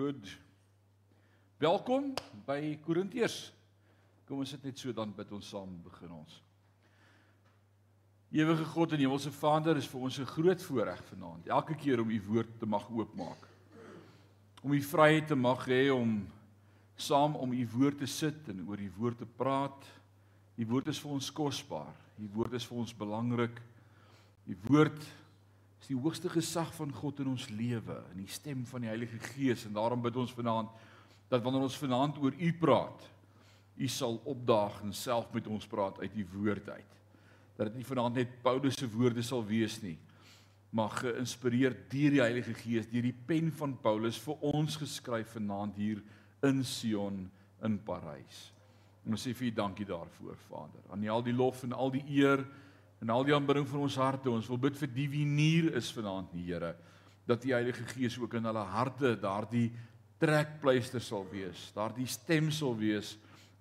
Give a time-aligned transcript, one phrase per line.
[0.00, 0.28] Good.
[1.60, 2.14] Welkom
[2.46, 3.50] by Korintiërs.
[4.24, 6.38] Kom ons sit net so dan bid ons saam begin ons.
[8.32, 12.08] Ewige God en Hemelse Vader, is vir ons 'n groot voorreg vanaand elke keer om
[12.08, 13.44] u woord te mag oopmaak.
[14.62, 16.26] Om u vryheid te mag hê om
[16.96, 19.84] saam om u woord te sit en oor u woord te praat.
[20.56, 21.94] U woord is vir ons kosbaar.
[22.16, 23.60] U woord is vir ons belangrik.
[24.46, 25.04] U woord
[25.80, 29.18] is die hoogste gesag van God in ons lewe, in die stem van die Heilige
[29.32, 30.72] Gees en daarom bid ons vanaand
[31.30, 33.06] dat wanneer ons vanaand oor U praat,
[33.80, 36.96] U sal opdaag en self met ons praat uit U woord uit.
[37.56, 39.96] Dat dit nie vanaand net Paulus se woorde sal wees nie,
[40.74, 45.78] maar geïnspireer deur die Heilige Gees, deur die pen van Paulus vir ons geskryf vanaand
[45.80, 46.02] hier
[46.46, 47.24] in Sion
[47.64, 48.50] in Parys.
[49.06, 50.82] En ons sê vir U dankie daarvoor, Vader.
[50.92, 52.44] Aan U al die lof en al die eer
[53.00, 54.30] en al die aanbidding van ons harte.
[54.30, 56.74] Ons wil bid vir die wie hier is vanaand, die Here,
[57.26, 59.70] dat die Heilige Gees ook in hulle harte daardie
[60.20, 63.14] trekpleister sal wees, daardie stem sal wees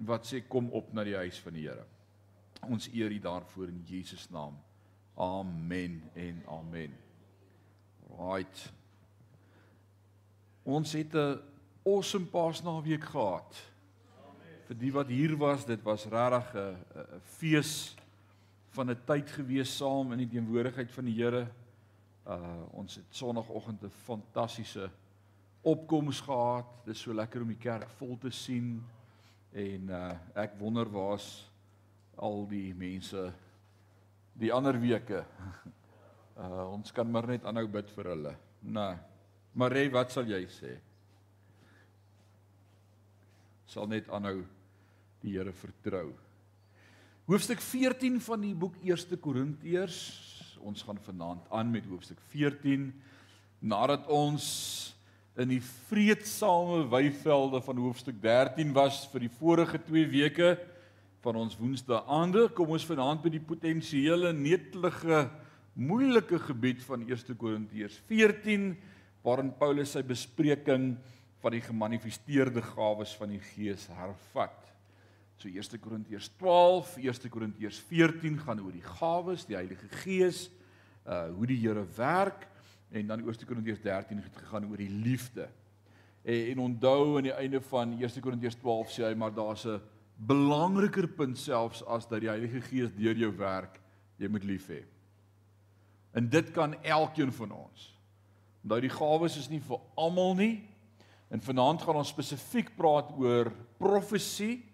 [0.04, 1.86] wat sê kom op na die huis van die Here.
[2.68, 4.58] Ons eer U daarvoor in Jesus naam.
[5.20, 6.92] Amen en amen.
[8.20, 8.66] Right.
[10.64, 11.40] Ons het 'n
[11.86, 13.56] awesome Paasnaweek gehad.
[14.20, 14.60] Amen.
[14.68, 17.96] Vir die wat hier was, dit was regtig 'n fees
[18.80, 21.48] van 'n tyd gewees saam in die teenwoordigheid van die Here.
[22.24, 24.90] Uh ons het sonoggend 'n fantastiese
[25.62, 26.66] opkoms gehad.
[26.86, 28.86] Dit is so lekker om die kerk vol te sien
[29.52, 31.52] en uh ek wonder waar's
[32.16, 33.34] al die mense
[34.34, 35.26] die ander weke.
[36.40, 38.36] Uh ons kan maar net aanhou bid vir hulle.
[38.62, 38.96] Nee.
[39.54, 40.78] Marie, wat sal jy sê?
[43.66, 44.46] Sal net aanhou
[45.20, 46.29] die Here vertrou.
[47.30, 49.98] Hoofstuk 14 van die boek 1 Korintiërs.
[50.66, 52.88] Ons gaan vanaand aan met hoofstuk 14
[53.62, 54.46] nadat ons
[55.38, 60.50] in die vreedsame weivelde van hoofstuk 13 was vir die vorige 2 weke
[61.22, 65.22] van ons woensdae aande, kom ons vanaand by die potensiële netelige
[65.78, 68.72] moeilike gebied van 1 Korintiërs 14
[69.22, 70.96] waarin Paulus sy bespreking
[71.46, 74.79] van die gemanifesteerde gawes van die Gees hervat.
[75.40, 80.50] So 1 Korintiërs 12, 1 Korintiërs 14 gaan oor die gawes, die Heilige Gees,
[81.08, 82.44] uh hoe die Here werk
[82.92, 85.48] en dan 1 Korintiërs 13 het gegaan oor die liefde.
[86.28, 89.80] En, en onthou aan die einde van 1 Korintiërs 12 sê hy maar daar's 'n
[90.20, 93.80] belangriker punt selfs as dat die Heilige Gees deur jou werk,
[94.18, 94.84] jy moet lief hê.
[96.12, 97.96] En dit kan elkeen van ons.
[98.64, 100.68] Onthou die gawes is nie vir almal nie.
[101.32, 104.69] En vanaand gaan ons spesifiek praat oor profesie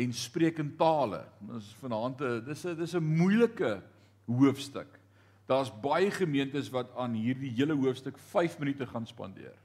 [0.00, 1.24] en spreek in tale.
[1.48, 3.82] Ons vanaand dis 'n dis 'n moeilike
[4.26, 4.98] hoofstuk.
[5.46, 9.56] Daar's baie gemeentes wat aan hierdie hele hoofstuk 5 minute gaan spandeer.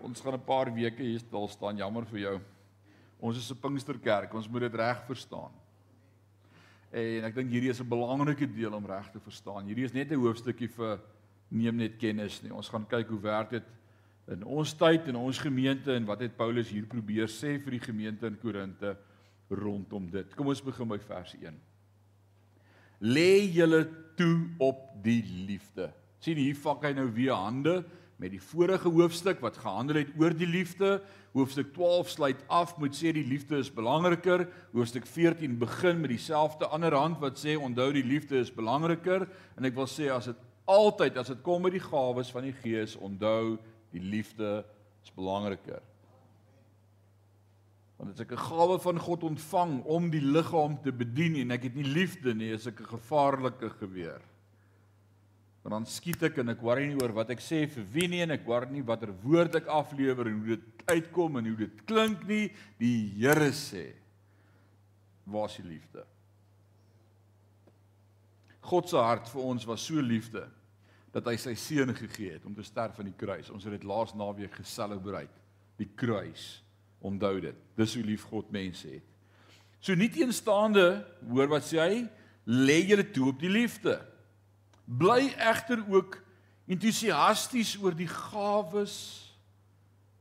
[0.00, 2.40] Ons gaan 'n paar weke hier stil staan, jammer vir jou.
[3.20, 5.52] Ons is 'n Pinksterkerk, ons moet dit reg verstaan.
[6.90, 9.66] En ek dink hierdie is 'n belangrike deel om reg te verstaan.
[9.66, 11.00] Hierdie is net 'n hoofstukkie vir
[11.48, 12.52] neem net kennis nie.
[12.52, 13.64] Ons gaan kyk hoe werk dit
[14.34, 17.84] in ons tyd en ons gemeente en wat het Paulus hier probeer sê vir die
[17.84, 18.96] gemeente in Korinte
[19.50, 20.32] rondom dit.
[20.34, 21.54] Kom ons begin by vers 1.
[23.06, 23.84] Lê julle
[24.18, 25.92] toe op die liefde.
[26.18, 27.84] sien hier vak hy nou weer hande
[28.18, 30.96] met die vorige hoofstuk wat gehandel het oor die liefde.
[31.36, 34.46] Hoofstuk 12 sluit af met sê die liefde is belangriker.
[34.72, 39.68] Hoofstuk 14 begin met dieselfde ander hand wat sê onthou die liefde is belangriker en
[39.68, 42.96] ek wil sê as dit altyd as dit kom met die gawes van die Gees
[42.96, 43.58] onthou
[43.92, 44.64] Die liefde
[45.04, 45.82] is belangriker.
[47.96, 51.62] Want as ek 'n gawe van God ontvang om die liggaam te bedien en ek
[51.62, 54.20] het nie liefde nie, is ek 'n gevaarlike geweer.
[55.62, 58.22] Want dan skiet ek en ek worry nie oor wat ek sê vir wie nie
[58.22, 61.86] en ek worry nie watter woord ek aflewer en hoe dit uitkom en hoe dit
[61.86, 62.52] klink nie.
[62.78, 63.94] Die Here sê:
[65.24, 66.04] "Waar is die liefde?"
[68.60, 70.48] God se hart vir ons was so liefde
[71.16, 73.48] dat hy sy seun gegee het om te sterf aan die kruis.
[73.48, 75.30] Ons het dit laas naweek geselebreer.
[75.80, 76.60] Die kruis.
[77.00, 77.56] Onthou dit.
[77.78, 79.06] Dis hoe lief God mense het.
[79.80, 82.02] So nie teenstaande, hoor wat sê hy,
[82.44, 83.96] lê julle toe op die liefde.
[84.84, 86.18] Bly egter ook
[86.68, 88.96] entoesiasties oor die gawes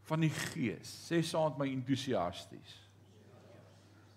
[0.06, 0.92] van die Gees.
[1.10, 2.80] Sê met my entoesiasties.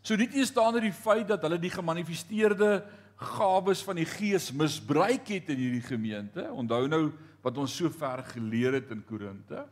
[0.03, 2.85] So nie teenstaande die feit dat hulle die gemanifesteerde
[3.19, 6.47] gawes van die Gees misbruik het in hierdie gemeente.
[6.55, 7.03] Onthou nou
[7.43, 9.65] wat ons so ver geleer het in Korinte.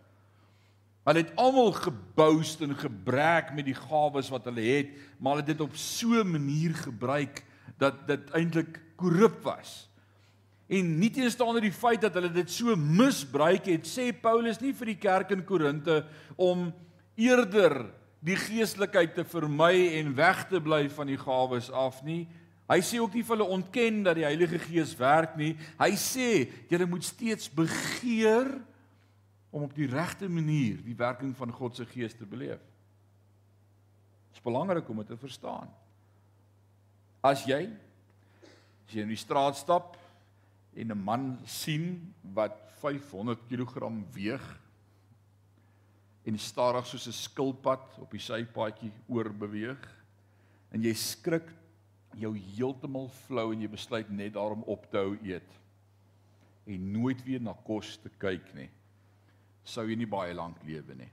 [1.07, 5.53] Hulle het almal geboost en gebrek met die gawes wat hulle het, maar hulle het
[5.55, 7.45] dit op so 'n manier gebruik
[7.79, 9.89] dat dit eintlik korrup was.
[10.67, 14.87] En nie teenstaande die feit dat hulle dit so misbruik het, sê Paulus nie vir
[14.87, 16.05] die kerk in Korinte
[16.37, 16.73] om
[17.15, 17.87] eerder
[18.21, 22.27] die geestelikheid te vermy en weg te bly van die gawes af nie.
[22.67, 25.53] Hy sê ook nie vir hulle ontken dat die Heilige Gees werk nie.
[25.79, 26.31] Hy sê
[26.71, 28.49] julle moet steeds begeer
[29.55, 32.63] om op die regte manier die werking van God se Gees te beleef.
[34.29, 35.71] Dit is belangrik om dit te verstaan.
[37.23, 37.69] As jy
[38.87, 39.97] as jy in die straat stap
[40.77, 44.45] en 'n man sien wat 500 kg weeg
[46.27, 49.83] en stadig soos 'n skilpad op die sypaadjie oorbeweeg
[50.71, 51.49] en jy skrik
[52.17, 55.61] jou heeltemal flou en jy besluit net daarom op te hou eet
[56.67, 58.71] en nooit weer na kos te kyk nie
[59.67, 61.11] sou jy nie baie lank lewe nie.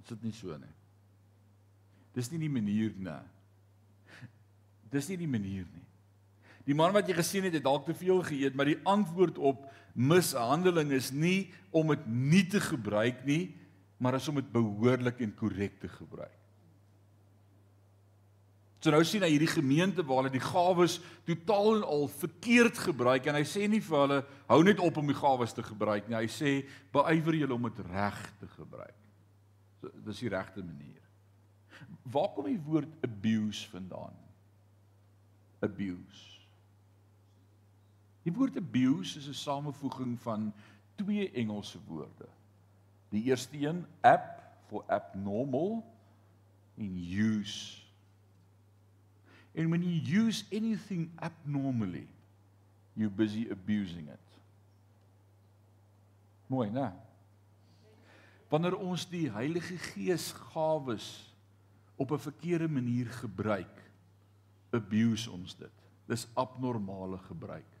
[0.00, 0.72] Dit is nie so nie?
[2.16, 3.18] Dis nie die manier nie.
[4.90, 5.84] Dis nie die manier nie.
[6.66, 9.68] Die man wat jy gesien het, het dalk te veel geëet, maar die antwoord op
[9.94, 13.52] mishandeling is nie om dit nie te gebruik nie,
[14.00, 16.39] maar is om dit behoorlik en korrek te gebruik.
[18.80, 20.96] So nou sien hy hierdie gemeente waar hulle die gawes
[21.28, 25.10] totaal en al verkeerd gebruik en hy sê nie vir hulle hou net op om
[25.10, 26.16] die gawes te gebruik nie.
[26.16, 26.54] Hy sê
[26.94, 28.96] beywer julle om dit reg te gebruik.
[29.82, 31.04] So dis die regte manier.
[32.08, 34.16] Waar kom die woord abuse vandaan?
[35.60, 36.40] Abuse.
[38.24, 40.52] Die woord abuse is 'n samevoeging van
[40.96, 42.28] twee Engelse woorde.
[43.10, 45.84] Die eerste een, ab vir abnormal
[46.76, 47.79] en use.
[49.54, 52.06] And when you use anything abnormally,
[52.96, 54.26] you're busy abusing it.
[56.50, 56.92] Mooi, né?
[58.50, 61.34] Wanneer ons die Heilige Gees gawes
[61.96, 63.76] op 'n verkeerde manier gebruik,
[64.70, 65.76] abuse ons dit.
[66.06, 67.79] Dis abnormale gebruik.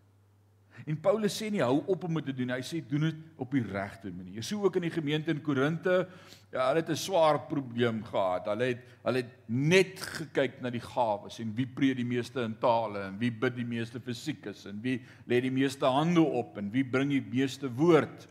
[0.86, 2.52] En Paulus sê nie hou op om dit te doen.
[2.54, 4.44] Hy sê doen dit op die regte manier.
[4.46, 6.06] So ook in die gemeente in Korinte,
[6.52, 8.46] ja, hulle het 'n swaar probleem gehad.
[8.46, 12.58] Hulle het hulle het net gekyk na die gawes en wie preek die meeste in
[12.58, 16.58] tale en wie bid die meeste fisiek is en wie lê die meeste hande op
[16.58, 18.28] en wie bring die meeste woord.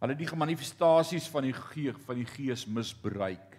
[0.00, 3.58] Hulle het die manifestasies van die gees van die gees misbruik.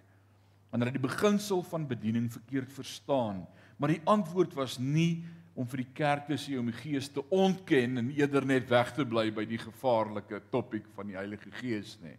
[0.72, 3.48] En hulle het die beginsel van bediening verkeerd verstaan.
[3.78, 7.22] Maar die antwoord was nie om vir die kerk te sê om die Gees te
[7.34, 11.96] ontken en eerder net weg te bly by die gevaarlike topik van die Heilige Gees
[12.02, 12.16] nê.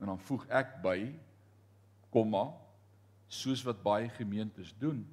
[0.00, 0.96] En dan voeg ek by
[2.12, 2.48] komma
[3.32, 5.04] soos wat baie gemeentes doen.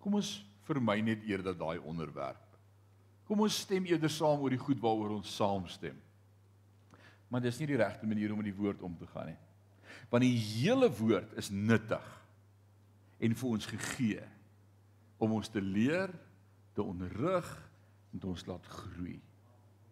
[0.00, 2.46] Kom ons vermy net eerder daai onderwerp.
[3.26, 5.98] Kom ons stem eerder saam oor die goed waaroor ons saamstem.
[7.30, 9.38] Maar dis nie die regte manier om met die woord om te gaan nie.
[10.10, 12.06] Want die hele woord is nuttig
[13.20, 14.24] en vir ons gegee
[15.20, 16.12] om ons te leer,
[16.74, 17.48] te onderrig
[18.14, 19.18] en ons laat groei.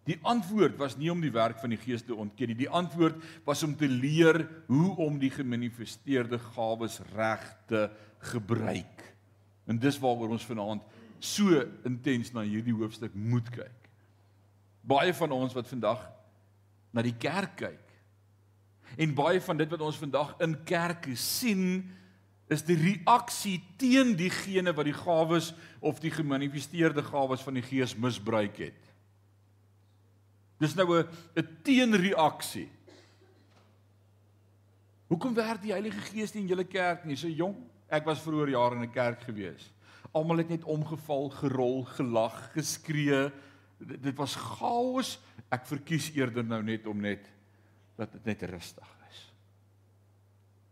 [0.09, 2.57] Die antwoord was nie om die werk van die Gees te ontken nie.
[2.63, 7.85] Die antwoord was om te leer hoe om die gemanifesteerde gawes reg te
[8.31, 9.03] gebruik.
[9.69, 10.87] En dis waaroor ons vanaand
[11.21, 13.91] so intens na hierdie hoofstuk moet kyk.
[14.81, 16.01] Baie van ons wat vandag
[16.95, 17.85] na die kerk kyk
[18.97, 21.83] en baie van dit wat ons vandag in kerke sien,
[22.49, 25.51] is die reaksie teen diegene wat die gawes
[25.85, 28.89] of die gemanifesteerde gawes van die Gees misbruik het.
[30.59, 31.07] Dis nou 'n
[31.37, 32.69] 'n teenreaksie.
[35.07, 37.15] Hoekom werk die Heilige Gees nie in julle kerk nie?
[37.15, 37.55] So jong,
[37.89, 39.71] ek was vroeër jare in 'n kerk gewees.
[40.11, 43.31] Almal het net omgeval, gerol, gelag, geskree.
[43.77, 45.19] Dit, dit was chaos.
[45.51, 47.29] Ek verkies eerder nou net om net
[47.95, 49.33] dat dit net rustig is.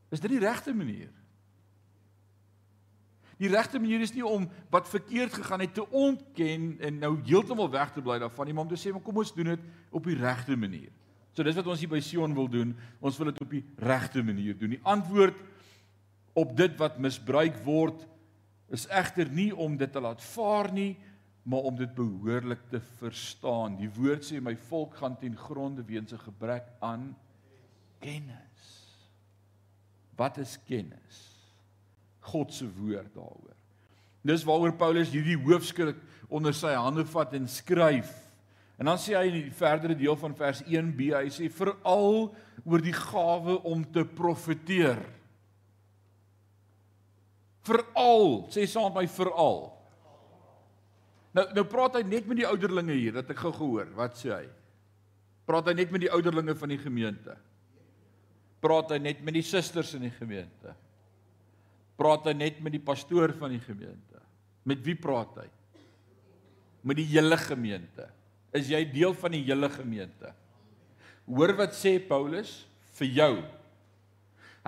[0.10, 1.12] Is dit die regte manier?
[3.38, 7.70] Die regte manier is nie om wat verkeerd gegaan het te ontken en nou heeltemal
[7.70, 9.60] weg te bly daarvan nie, maar om te sê, "Maar kom ons doen dit
[9.92, 10.90] op die regte manier."
[11.38, 12.76] So dis wat ons hier by Sion wil doen.
[13.00, 14.70] Ons wil dit op die regte manier doen.
[14.70, 15.36] Die antwoord
[16.34, 18.08] op dit wat misbruik word
[18.74, 20.98] is egter nie om dit te laat vaar nie,
[21.44, 23.78] maar om dit behoorlik te verstaan.
[23.78, 27.16] Die woord sê my volk gaan ten gronde weens 'n gebrek aan
[28.00, 28.66] kennis.
[30.16, 31.37] Wat is kennis?
[32.28, 33.56] God se woord daaroor.
[34.28, 38.10] Dis waaroor Paulus hierdie hoofstuk onder sy hande vat en skryf.
[38.78, 42.28] En dan sê hy in die verdere deel van vers 1b, hy sê veral
[42.62, 45.00] oor die gawe om te profeteer.
[47.68, 49.60] Veral, sê saam met my veral.
[51.38, 53.90] Nou nou praat hy net met die ouderlinge hier, dat ek gou gehoor.
[53.98, 54.46] Wat sê hy?
[55.48, 57.38] Praat hy net met die ouderlinge van die gemeente?
[58.64, 60.74] Praat hy net met die susters in die gemeente?
[61.98, 64.22] Praat hy net met die pastoor van die gemeente.
[64.68, 65.48] Met wie praat hy?
[66.88, 68.08] Met die hele gemeente.
[68.56, 70.32] Is jy deel van die hele gemeente?
[71.28, 72.62] Hoor wat sê Paulus
[73.00, 73.34] vir jou.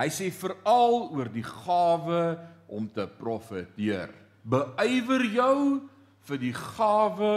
[0.00, 2.22] Hy sê veral oor die gawe
[2.70, 4.12] om te profeteer.
[4.44, 5.60] Beywer jou
[6.28, 7.34] vir die gawe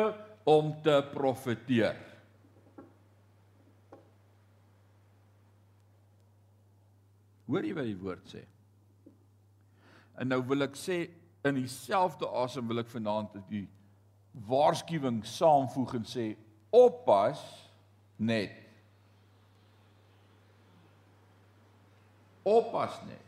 [0.47, 1.99] om te profeteer.
[7.47, 8.43] Hoor jy wat die woord sê?
[10.19, 11.05] En nou wil ek sê
[11.43, 13.65] in dieselfde asem wil ek vanaand die
[14.47, 16.27] waarskuwing saamvoeg en sê
[16.73, 17.41] oppas
[18.17, 18.55] net.
[22.43, 23.19] Oppas net.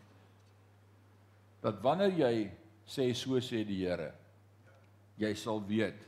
[1.66, 2.34] Dat wanneer jy
[2.86, 4.12] sê so sê die Here,
[5.18, 6.02] jy sal weet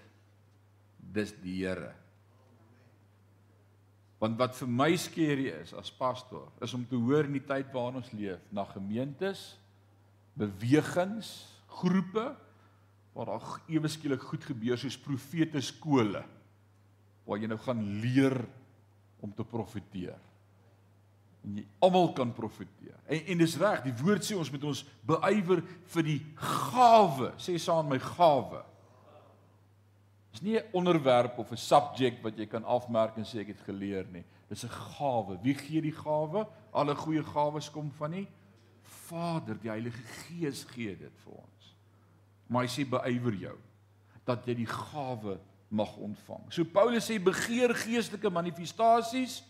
[1.13, 1.93] dis die Here.
[4.22, 7.69] Want wat vir my skeerie is as pastor, is om te hoor in die tyd
[7.74, 9.51] waarin ons leef, na gemeentes,
[10.38, 11.32] bewegings,
[11.79, 12.32] groepe
[13.17, 16.22] waar daar ewe skielik goed gebeur soos profete skole
[17.27, 18.38] waar jy nou gaan leer
[19.20, 20.20] om te profeteer.
[21.44, 22.96] En jy almal kan profeteer.
[23.10, 25.63] En en dis reg, die woord sê ons moet ons beywer
[25.94, 28.63] vir die gawe, sê saam my gawe.
[30.32, 33.62] Dis nie 'n onderwerp of 'n subject wat jy kan afmerk en sê ek het
[33.65, 34.24] geleer nie.
[34.50, 35.39] Dis 'n gawe.
[35.41, 36.48] Wie gee die gawe?
[36.72, 38.27] Alle goeie gawes kom van die
[39.08, 41.74] Vader, die Heilige Gees gee dit vir ons.
[42.48, 43.58] Maar hy sê beywer jou
[44.27, 45.38] dat jy die gawe
[45.72, 46.48] mag ontvang.
[46.51, 49.41] So Paulus sê begeer geestelike manifestasies,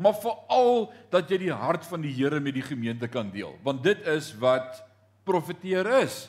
[0.00, 3.82] maar veral dat jy die hart van die Here met die gemeente kan deel, want
[3.84, 4.80] dit is wat
[5.28, 6.26] profeteer is.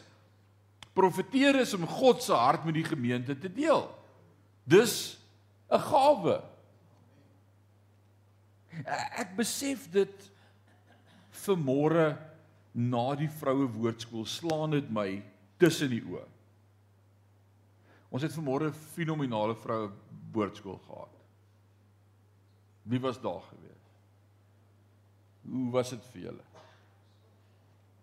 [0.93, 3.87] Profeteer is om God se hart met die gemeente te deel.
[4.63, 5.17] Dis
[5.71, 6.41] 'n gawe.
[9.17, 10.31] Ek besef dit
[11.45, 12.17] vanmôre
[12.73, 15.21] na die vroue woordskool slaan dit my
[15.61, 16.25] tussen die oë.
[18.13, 19.91] Ons het vanmôre 'n fenominale vroue
[20.33, 21.13] woordskool gehad.
[22.83, 23.85] Wie was daar gewees?
[25.41, 26.43] Hoe was dit vir julle?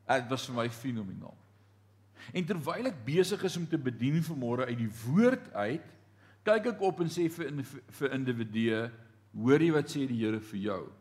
[0.06, 1.36] Dit was vir my fenomenaal.
[2.32, 5.86] En terwyl ek besig is om te bedien vanmôre uit die woord uit,
[6.42, 7.52] kyk ek op en sê vir
[7.98, 8.90] vir individue,
[9.32, 10.92] hoor jy wat sê die Here vir jou?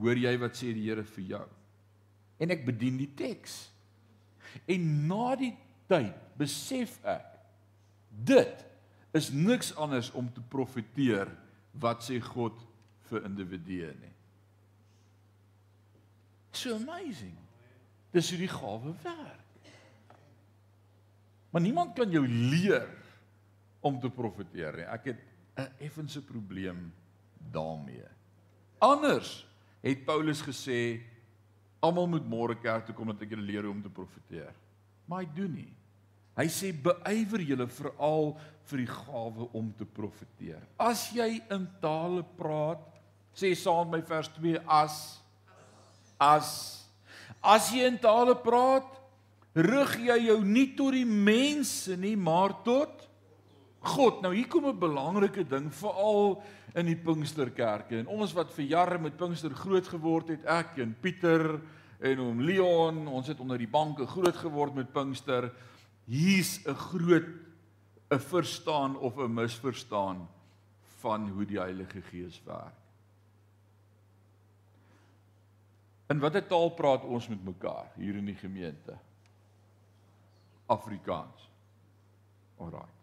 [0.00, 1.46] Hoor jy wat sê die Here vir jou?
[2.42, 3.70] En ek bedien die teks.
[4.66, 5.52] En na die
[5.90, 7.28] tyd besef ek
[8.12, 8.64] dit
[9.16, 11.30] is niks anders om te profeteer
[11.80, 12.58] wat sê God
[13.08, 14.12] vir individue nie.
[16.52, 17.36] So amazing.
[18.12, 19.38] Dis hoe die gawe werk.
[21.52, 22.88] Maar niemand kan jou leer
[23.84, 24.88] om te profeteer nie.
[24.88, 25.20] Ek het
[25.56, 26.92] 'n effense probleem
[27.52, 28.08] daarmee.
[28.78, 29.46] Anders
[29.82, 31.00] het Paulus gesê
[31.82, 34.52] almal moet môre kerk toe kom dat ek julle leer hoe om te profeteer.
[35.10, 35.72] Maar hy doen nie.
[36.38, 38.30] Hy sê beywer julle veral
[38.70, 40.62] vir die gawe om te profeteer.
[40.80, 42.80] As jy in tale praat,
[43.36, 45.00] sê saam my vers 2 as
[46.22, 46.48] as
[47.42, 48.86] as jy in tale praat,
[49.52, 53.02] rig jy jou nie tot die mense nie, maar tot
[53.82, 54.22] God.
[54.22, 56.42] Nou hier kom 'n belangrike ding veral
[56.74, 57.98] in die Pinksterkerke.
[58.00, 61.60] En ons wat vir jare met Pinkster groot geword het, ek en Pieter
[62.02, 65.50] en oom Leon, ons het onder die banke groot geword met Pinkster.
[66.06, 67.28] Hier's 'n groot
[68.10, 70.28] 'n verstaan of 'n misverstaan
[71.00, 72.78] van hoe die Heilige Gees werk.
[76.12, 78.98] In watter taal praat ons met mekaar hier in die gemeente?
[80.66, 81.50] Afrikaans.
[82.58, 83.01] Alraai.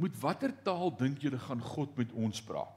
[0.00, 2.76] Met watter taal dink julle gaan God met ons praat?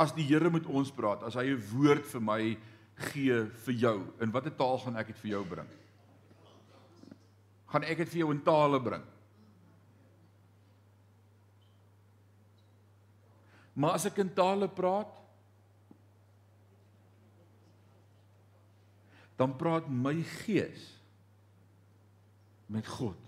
[0.00, 2.56] As die Here met ons praat, as hy 'n woord vir my
[3.12, 5.68] gee vir jou, in watter taal gaan ek dit vir jou bring?
[7.68, 9.04] Gaan ek dit vir jou in tale bring?
[13.74, 15.12] Maar as ek in tale praat,
[19.36, 20.95] dan praat my gees
[22.66, 23.20] met God.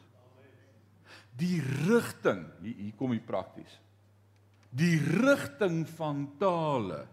[1.38, 3.78] Die rigting, hier, hier kom hy prakties.
[4.74, 7.04] Die rigting van tale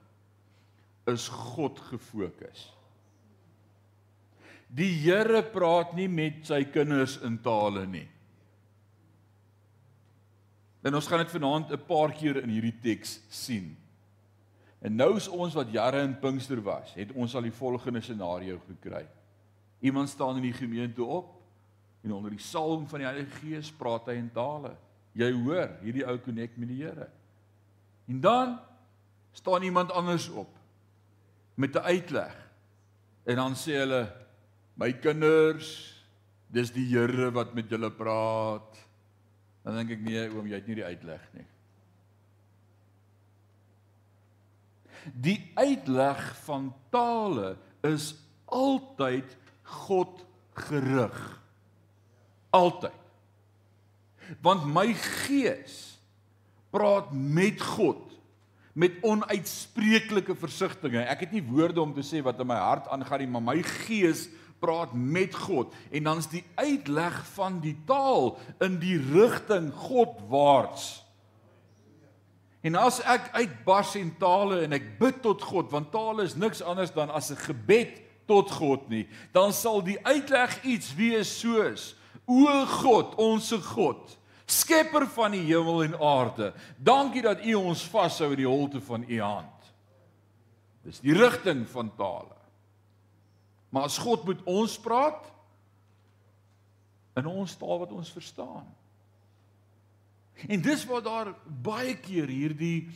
[1.08, 2.66] is God gefokus.
[4.76, 8.08] Die Here praat nie met sy kinders in tale nie.
[10.86, 13.78] En ons gaan dit vanaand 'n paar keer in hierdie teks sien.
[14.82, 18.60] En nou is ons wat jare in Pinkster was, het ons al die volgende scenario
[18.68, 19.08] gekry.
[19.80, 21.35] Iemand staan in die gemeente op
[22.06, 24.76] en onder die salwing van die Heilige Gees praat hy in tale.
[25.18, 27.08] Jy hoor hierdie ou connect met die Here.
[28.06, 28.60] En dan
[29.34, 30.52] staan iemand anders op
[31.56, 32.36] met 'n uitleg.
[33.26, 34.26] En dan sê hulle
[34.76, 35.96] My kinders,
[36.52, 38.76] dis die Here wat met julle praat.
[39.64, 41.46] Dan dink ek nee, oom, jy het nie die uitleg nie.
[45.14, 51.45] Die uitleg van tale is altyd God gerig.
[52.56, 53.04] Altyd.
[54.42, 55.76] Want my gees
[56.74, 58.02] praat met God
[58.76, 61.06] met onuitspreeklike versigtings.
[61.08, 63.62] Ek het nie woorde om te sê wat in my hart aangaan nie, maar my
[63.86, 64.26] gees
[64.60, 68.34] praat met God en dan's die uitleg van die taal
[68.64, 71.06] in die rigting Godwaarts.
[72.66, 76.64] En as ek uitbars in tale en ek bid tot God, want tale is niks
[76.66, 81.96] anders dan as 'n gebed tot God nie, dan sal die uitleg iets wees soos:
[82.26, 88.32] O God, onsse God, skepper van die hemel en aarde, dankie dat U ons vashou
[88.34, 89.70] in die holte van U hand.
[90.86, 92.34] Dis die rigting van tale.
[93.74, 95.26] Maar as God met ons praat
[97.18, 98.68] in ons taal wat ons verstaan.
[100.48, 101.32] En dis waar daar
[101.64, 102.88] baie keer hierdie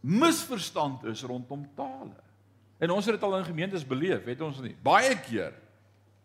[0.00, 2.14] misverstand is rondom tale.
[2.78, 4.76] En ons het dit al in gemeentes beleef, het ons nie?
[4.82, 5.56] Baie keer.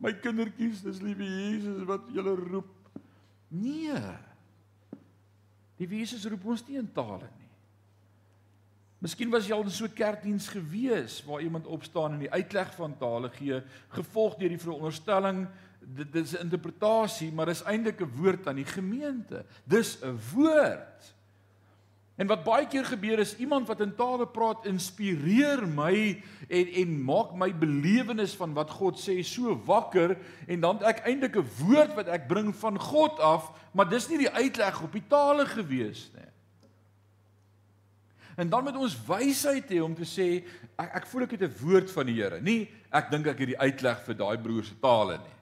[0.03, 2.99] My kindertjies, dis liewe Jesus wat julle roep.
[3.53, 4.01] Nee.
[5.79, 7.49] Die Jesus roep ons nie in tale nie.
[9.03, 12.71] Miskien was jy al in so 'n kerkdiens gewees waar iemand opstaan en die uitleg
[12.75, 15.47] van tale gee, gevolg deur die veronderstelling
[15.83, 19.45] dit is 'n interpretasie, maar dis eintlik 'n woord aan die gemeente.
[19.63, 21.15] Dis 'n woord.
[22.15, 26.91] En wat baie keer gebeur is iemand wat in tale praat inspireer my en en
[27.07, 30.13] maak my belewenis van wat God sê so wakker
[30.45, 34.17] en dan ek eintlik 'n woord wat ek bring van God af, maar dis nie
[34.17, 36.29] die uitleg op die tale gewees nie.
[38.37, 40.45] En dan moet ons wysheid hê om te sê
[40.77, 42.41] ek ek voel ek het 'n woord van die Here.
[42.41, 45.37] Nie ek dink ek het die uitleg vir daai broer se tale nie.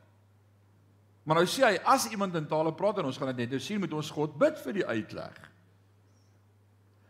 [1.24, 3.60] Maar nou sê hy as iemand in tale praat en ons gaan dit net nou
[3.60, 5.51] sien moet ons God bid vir die uitleg.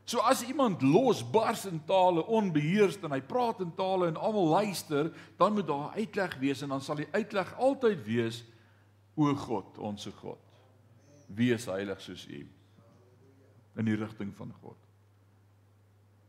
[0.05, 4.47] So as iemand los bars in tale onbeheerst en hy praat in tale en almal
[4.47, 8.41] luister, dan moet daar uitleg wees en dan sal die uitleg altyd wees
[9.15, 10.39] o God, ons God.
[11.31, 12.41] Wees heilig soos U
[13.79, 14.77] in die rigting van God.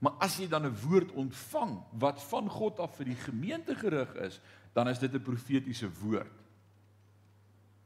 [0.03, 4.15] Maar as jy dan 'n woord ontvang wat van God af vir die gemeente gerig
[4.15, 4.41] is,
[4.75, 6.43] dan is dit 'n profetiese woord.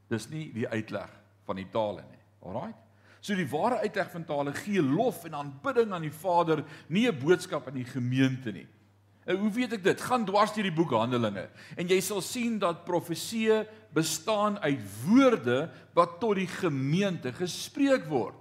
[0.08, 1.10] Dis nie die uitleg
[1.44, 2.22] van die tale nie.
[2.40, 2.74] Alraai.
[3.20, 7.18] So die ware uitleg van tale gee lof en aanbidding aan die Vader, nie 'n
[7.18, 8.66] boodskap aan die gemeente nie.
[9.26, 10.00] En hoe weet ek dit?
[10.00, 15.70] Gaan dwars deur die boek Handelinge en jy sal sien dat profeseë bestaan uit woorde
[15.96, 18.38] wat tot die gemeente gespreek word.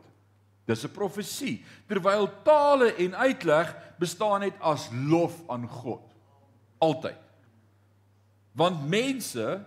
[0.65, 1.63] Dis 'n profesie.
[1.87, 6.13] Terwyl tale en uitleg bestaan net as lof aan God.
[6.77, 7.17] Altyd.
[8.53, 9.65] Want mense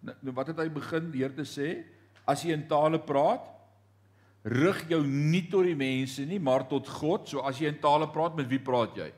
[0.00, 1.84] nou, nou wat het hy begin deur te sê?
[2.26, 3.53] As jy in tale praat,
[4.44, 7.28] rig jou nie tot die mense nie, maar tot God.
[7.28, 9.12] So as jy in tale praat, met wie praat jy?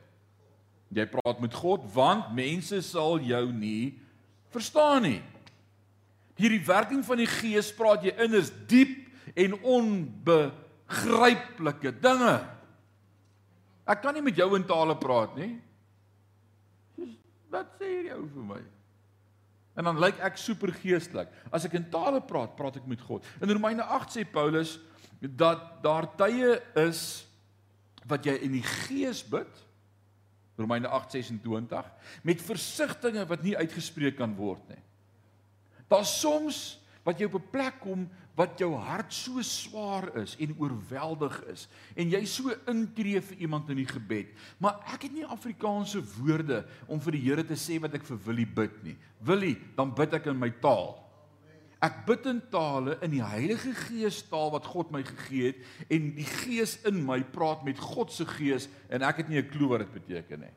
[0.95, 3.99] Jy praat met God, want mense sal jou nie
[4.55, 5.21] verstaan nie.
[6.37, 12.47] Hierdie werking van die Gees praat jy inners diep en onbegryplike dinge.
[13.87, 15.61] Ek kan nie met jou in tale praat nie.
[17.51, 18.61] Wat sê jy ou vir my?
[19.77, 21.29] En dan lyk ek super geestelik.
[21.53, 23.25] As ek in tale praat, praat ek met God.
[23.43, 24.79] In Romeine 8 sê Paulus
[25.19, 27.25] dat daar tye is
[28.07, 29.63] wat jy in die gees bid.
[30.57, 31.85] Romeine 8:26
[32.25, 34.81] met versigtings wat nie uitgespreek kan word nie.
[35.87, 40.55] Daar's soms wat jy op 'n plek kom wat jou hart so swaar is en
[40.59, 44.27] oorweldig is en jy so intree vir iemand in die gebed.
[44.59, 48.17] Maar ek het nie Afrikaanse woorde om vir die Here te sê wat ek vir
[48.25, 48.97] Willie bid nie.
[49.19, 51.06] Willie, dan bid ek in my taal.
[51.83, 56.07] Ek bid in tale in die Heilige Gees taal wat God my gegee het en
[56.17, 59.69] die Gees in my praat met God se Gees en ek het nie 'n klou
[59.69, 60.55] wat dit beteken nie.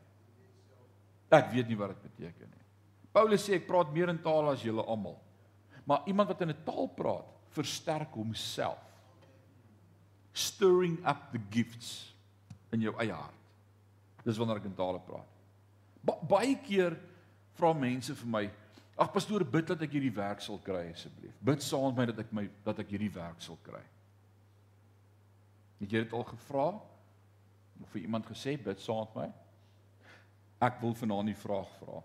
[1.31, 2.65] Ek weet nie wat dit beteken nie.
[3.13, 5.21] Paulus sê ek praat meer in tale as julle almal.
[5.85, 8.79] Maar iemand wat in 'n taal praat, versterk homself.
[10.33, 12.15] Stirring up the gifts
[12.73, 13.35] in jou eie hart.
[14.25, 15.27] Dis wanneer ek in tale praat.
[16.03, 16.97] Ba baie keer
[17.59, 18.51] vra mense vir my,
[19.01, 21.37] "Ag pastoor, bid dat ek hierdie werk sal kry asseblief.
[21.41, 23.83] Bid saam met my dat ek my dat ek hierdie werk sal kry."
[25.81, 26.67] Het jy dit al gevra?
[27.81, 29.33] Of vir iemand gesê, "Bid saam met my"?
[30.61, 32.03] Ek wil vanaand die vraag vra.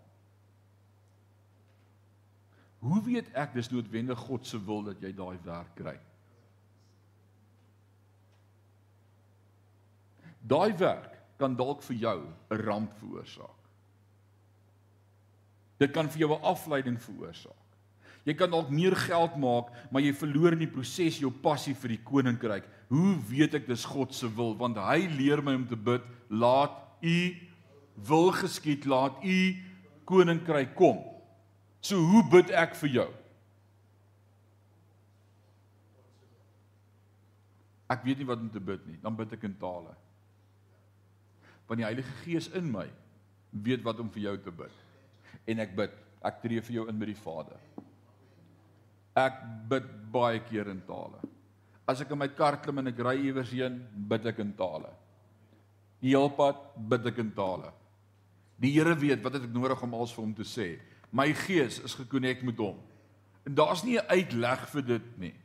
[2.86, 5.96] Hoe weet ek dis noodwendig God se wil dat jy daai werk kry?
[10.46, 13.65] Daai werk kan dalk vir jou 'n ramp veroorsaak.
[15.80, 17.66] Dit kan vir jou 'n afleiding veroorsaak.
[18.26, 21.90] Jy kan dalk meer geld maak, maar jy verloor in die proses jou passie vir
[21.90, 22.66] die koninkryk.
[22.90, 24.56] Hoe weet ek dis God se wil?
[24.58, 27.36] Want hy leer my om te bid, laat u
[28.08, 29.38] wil geskied, laat u
[30.06, 31.04] koninkryk kom.
[31.82, 33.10] So hoe bid ek vir jou?
[37.94, 39.94] Ek weet nie wat om te bid nie, dan bid ek in tale.
[41.70, 42.88] Want die Heilige Gees in my
[43.66, 44.85] weet wat om vir jou te bid.
[45.48, 45.94] En ek bid,
[46.26, 47.60] ek tree vir jou in by die Vader.
[49.16, 51.22] Ek bid baie keer in tale.
[51.88, 54.90] As ek in my kar klim en ek ry iewers heen, bid ek in tale.
[56.02, 56.58] Die hele pad
[56.90, 57.72] bid ek in tale.
[58.62, 60.68] Die Here weet wat ek nodig om als vir hom te sê.
[61.16, 62.80] My gees is gekonnek met hom.
[63.46, 65.36] En daar's nie 'n uitleg vir dit nie.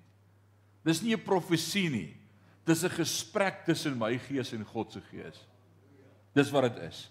[0.85, 2.17] Dis nie 'n profesie nie.
[2.65, 5.47] Dis 'n gesprek tussen my gees en God se gees.
[6.35, 7.11] Dis wat dit is.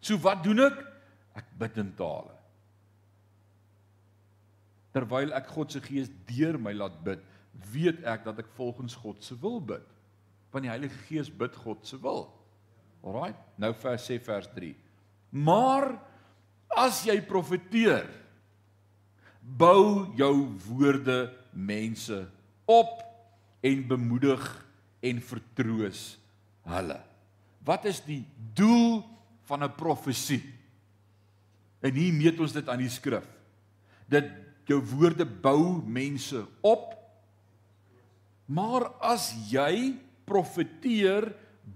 [0.00, 0.89] So wat doen ek?
[1.38, 2.34] Ek bid in tale.
[4.94, 7.22] Terwyl ek God se gees deur my laat bid,
[7.70, 9.86] weet ek dat ek volgens God se wil bid.
[10.50, 12.26] Want die Heilige Gees bid God se wil.
[13.06, 13.34] Alraai.
[13.60, 14.72] Nou vers sê vers 3.
[15.30, 15.92] Maar
[16.74, 18.08] as jy profeteer,
[19.40, 20.34] bou jou
[20.66, 22.18] woorde mense
[22.70, 22.98] op
[23.66, 24.42] en bemoedig
[25.06, 26.02] en vertroos
[26.70, 26.98] hulle.
[27.64, 28.22] Wat is die
[28.56, 29.02] doel
[29.48, 30.42] van 'n profesie?
[31.80, 33.26] En hier meet ons dit aan die skrif.
[34.10, 34.28] Dit
[34.70, 36.92] jou woorde bou mense op.
[38.50, 39.96] Maar as jy
[40.28, 41.30] profeteer,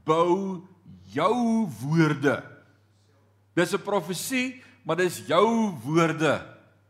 [0.05, 0.63] bou
[1.15, 2.43] jou woorde.
[3.55, 6.43] Dis 'n profesie, maar dis jou woorde.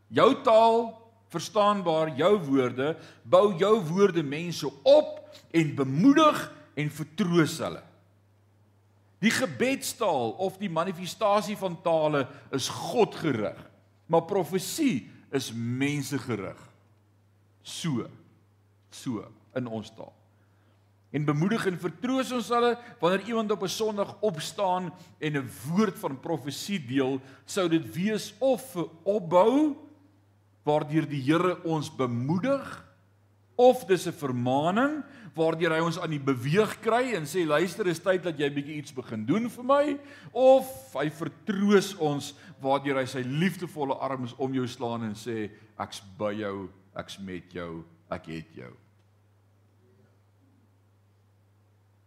[0.09, 7.81] Jou taal verstaanbaar, jou woorde, bou jou woorde mense op en bemoedig en vertroos hulle.
[9.19, 13.57] Die gebedstaal of die manifestasie van tale is God gerig,
[14.07, 16.59] maar profesie is mense gerig.
[17.63, 18.07] So
[18.95, 19.25] so
[19.55, 20.13] in ons taal.
[21.15, 25.99] En bemoedig en vertroos ons hulle wanneer iemand op 'n Sondag opstaan en 'n woord
[25.99, 29.75] van profesie deel, sou dit wees of vir opbou
[30.63, 32.84] waardeur die Here ons bemoedig
[33.55, 35.03] of dis 'n vermaaning
[35.35, 38.77] waardeur hy ons aan die beweeg kry en sê luister is tyd dat jy bietjie
[38.77, 39.99] iets begin doen vir my
[40.31, 46.01] of hy vertroos ons waardeur hy sy liefdevolle arms om jou slaan en sê ek's
[46.17, 48.73] by jou ek's met jou ek het jou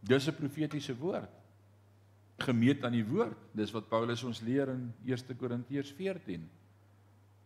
[0.08, 1.30] Dis 'n profetiese woord.
[2.38, 3.37] Gemeet aan die woord.
[3.52, 6.48] Dis wat Paulus ons leer in 1 Korintiërs 14.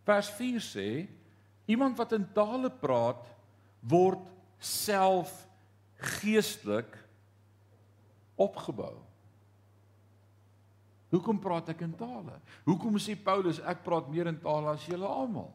[0.04, 1.08] Vers 4 sê
[1.66, 3.26] iemand wat in tale praat
[3.82, 4.22] word
[4.62, 5.30] self
[6.20, 6.90] geestelik
[8.38, 8.94] opgebou.
[11.12, 12.38] Hoekom praat ek in tale?
[12.64, 15.50] Hoekom sê Paulus ek praat meer in tale as julle almal?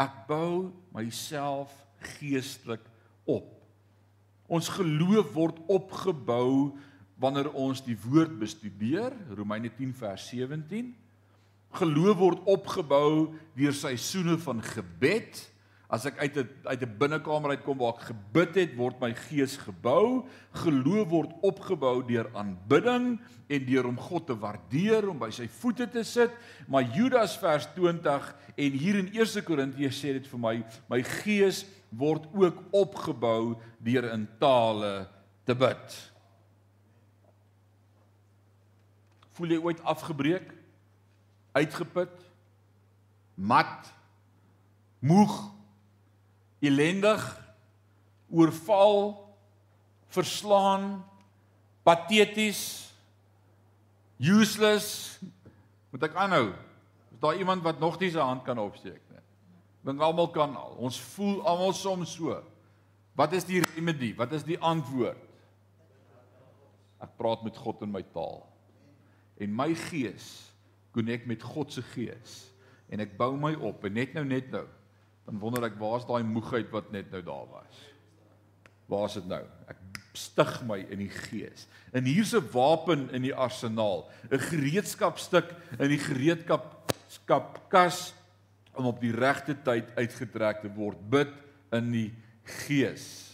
[0.00, 1.72] Ek bou myself
[2.18, 2.84] geestelik
[3.28, 3.48] op.
[4.50, 6.74] Ons geloof word opgebou
[7.20, 10.90] wanneer ons die woord bestudeer, Romeine 10 vers 17.
[11.80, 13.12] Geloof word opgebou
[13.56, 15.44] deur seisoene van gebed.
[15.90, 19.56] As ek uit 'n uit 'n binnekamer uitkom waar ek gebid het, word my gees
[19.56, 20.24] gebou.
[20.52, 25.90] Geloof word opgebou deur aanbidding en deur om God te waardeer, om by sy voete
[25.90, 26.30] te sit.
[26.68, 31.66] Maar Judas vers 20 en hier in 1 Korintiërs sê dit vir my, my gees
[31.90, 35.08] word ook opgebou deur in tale
[35.44, 36.10] te bid.
[39.32, 40.54] Voel jy ooit afgebreek?
[41.52, 42.14] Uitgeput?
[43.34, 43.90] Mat?
[45.00, 45.59] Moeg?
[46.60, 47.22] Elendig,
[48.30, 49.14] oorval,
[50.12, 51.00] verslaan,
[51.86, 52.62] pateties,
[54.20, 55.18] useless.
[55.90, 56.50] Moet ek aanhou?
[57.10, 59.24] Is daar iemand wat nog nie sy hand kan opsteek nie?
[59.88, 60.76] Dink almal kan al.
[60.78, 62.36] Ons voel almal soms so.
[63.16, 64.12] Wat is die remedie?
[64.16, 65.18] Wat is die antwoord?
[67.00, 68.44] Ek praat met God in my taal.
[69.40, 70.28] En my gees
[70.94, 72.44] konnek met God se gees
[72.90, 74.64] en ek bou my op en net nou net nou
[75.30, 77.76] dan wonder ek waar's daai moegheid wat net nou daar was.
[78.90, 79.44] Waar's dit nou?
[79.70, 79.78] Ek
[80.18, 81.68] stig my in die gees.
[81.94, 88.14] En hier's 'n wapen in die arsenaal, 'n gereedskapstuk in die gereedskapkas
[88.74, 90.98] om op die regte tyd uitgetrek te word.
[91.10, 91.30] Bid
[91.72, 92.14] in die
[92.66, 93.30] gees.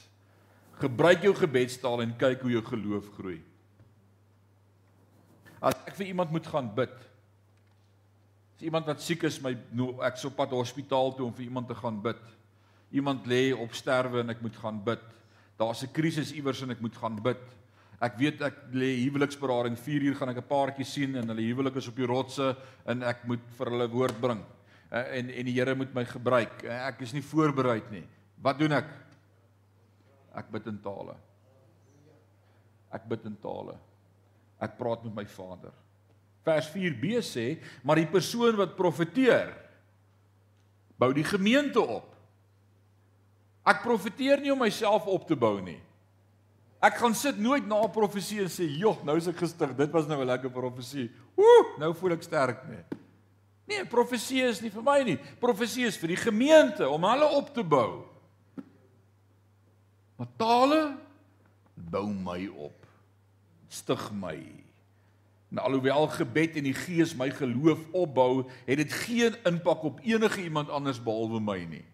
[0.76, 3.42] Gebruik jou gebedstaal en kyk hoe jou geloof groei.
[5.60, 6.92] As ek vir iemand moet gaan bid,
[8.56, 9.52] As iemand wat siek is, my
[10.08, 12.22] ek sou pad hospitaal toe om vir iemand te gaan bid.
[12.96, 15.02] Iemand lê op sterwe en ek moet gaan bid.
[15.60, 17.42] Daar's 'n krisis iewers en ek moet gaan bid.
[18.00, 21.76] Ek weet ek lê huweliksberading 4 uur gaan ek 'n paartjie sien en hulle huwelik
[21.76, 24.42] is op die rotse en ek moet vir hulle woord bring.
[24.90, 26.64] Eh, en en die Here moet my gebruik.
[26.64, 28.06] Eh, ek is nie voorberei nie.
[28.40, 28.88] Wat doen ek?
[30.34, 31.16] Ek bid in tale.
[32.92, 33.76] Ek bid in tale.
[34.60, 35.72] Ek praat met my Vader.
[36.46, 37.46] Vers 4b sê,
[37.82, 39.50] maar die persoon wat profeteer
[40.96, 42.12] bou die gemeente op.
[43.66, 45.80] Ek profeteer nie om myself op te bou nie.
[46.86, 49.76] Ek gaan sit nooit na 'n profesie en sê, "Joh, nou is ek gestig.
[49.76, 51.10] Dit was nou 'n lekker profesie.
[51.36, 52.84] Ooh, nou voel ek sterk nie."
[53.66, 55.16] Nee, profesie is nie vir my nie.
[55.40, 58.04] Profesie is vir die gemeente om hulle op te bou.
[60.16, 60.96] Maar tale
[61.74, 62.86] bou my op.
[63.68, 64.65] Stig my.
[65.50, 70.42] En alhoewel gebed en die Gees my geloof opbou, het dit geen impak op enige
[70.42, 71.84] iemand anders behalwe my nie.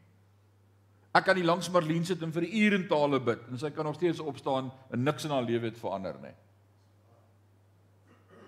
[1.12, 3.84] Ek kan nie langs Marlene sit en vir ure in tale bid en sy kan
[3.84, 6.32] nog steeds opstaan en niks in haar lewe het verander nie.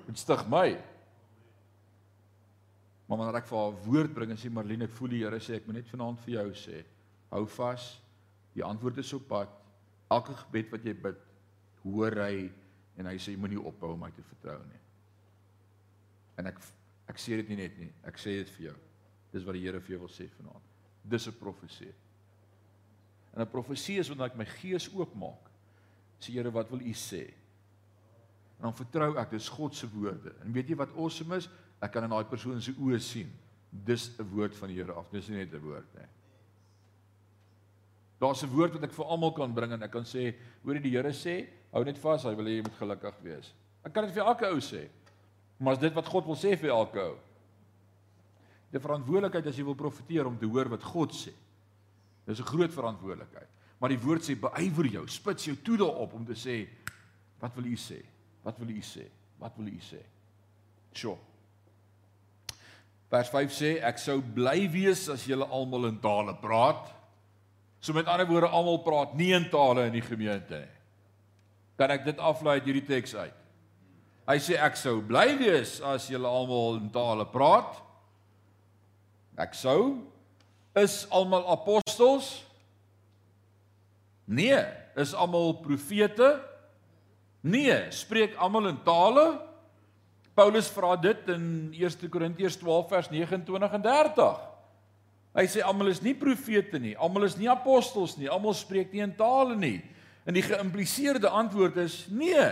[0.06, 0.70] Dit stig my.
[3.04, 5.58] Maar wanneer ek vir haar woord bring en sê Marlene, ek voel die Here sê
[5.58, 6.80] ek moet net vanaand vir jou sê,
[7.34, 7.90] hou vas.
[8.56, 9.52] Die antwoord is op pad.
[10.14, 11.20] Elke gebed wat jy bid,
[11.84, 12.48] hoor hy
[12.96, 14.83] en hy sê jy moenie ophou om my te vertrou nie.
[16.38, 16.58] En ek
[17.08, 18.76] ek sê dit nie net nie, ek sê dit vir jou.
[19.34, 20.72] Dis wat die Here vir jou wil sê vanaand.
[21.04, 21.92] Dis 'n profesie.
[23.34, 25.50] En 'n profesie is wanneer ek my gees oopmaak.
[26.20, 27.34] Sê Here, wat wil U sê?
[28.58, 30.32] En dan vertrou ek dis God se woorde.
[30.44, 31.48] En weet jy wat awesome is?
[31.82, 33.30] Ek kan in daai persoon se oë sien.
[33.70, 35.10] Dis 'n woord van die Here af.
[35.10, 36.06] Dis nie net 'n woord nie.
[38.20, 40.90] Daar's 'n woord wat ek vir almal kan bring en ek kan sê, hoor die
[40.90, 43.52] Here sê, hou net vas, hy wil hê jy moet gelukkig wees.
[43.84, 44.88] Ek kan dit vir elke ou sê.
[45.58, 47.16] Maar as dit wat God wil sê vir elke ou.
[48.74, 51.32] Die verantwoordelikheid as jy wil profeteer om te hoor wat God sê.
[52.26, 53.48] Dis 'n groot verantwoordelikheid.
[53.78, 56.68] Maar die woord sê beywer jou, spits jou toe daarop om te sê
[57.40, 58.00] wat wil u sê?
[58.42, 59.04] Wat wil u sê?
[59.38, 60.00] Wat wil u sê?
[60.92, 61.18] Sjoe.
[63.10, 66.88] Vers 5 sê ek sou bly wees as julle almal in tale praat.
[67.80, 70.72] So met ander woorde almal praat nie in tale in die gemeente nie.
[71.76, 73.43] Kan ek dit aflei uit hierdie teks uit?
[74.24, 77.76] Hy sê ek sou bly wees as julle almal in tale praat.
[79.36, 80.00] Ek sou
[80.74, 82.42] Is almal apostels?
[84.26, 84.58] Nee,
[84.98, 86.40] is almal profete?
[87.46, 89.38] Nee, spreek almal in tale?
[90.34, 94.42] Paulus vra dit in 1 Korintiërs 12 vers 29 en 30.
[95.38, 99.04] Hy sê almal is nie profete nie, almal is nie apostels nie, almal spreek nie
[99.06, 99.78] in tale nie.
[100.26, 102.50] En die geïmpliseerde antwoord is nee.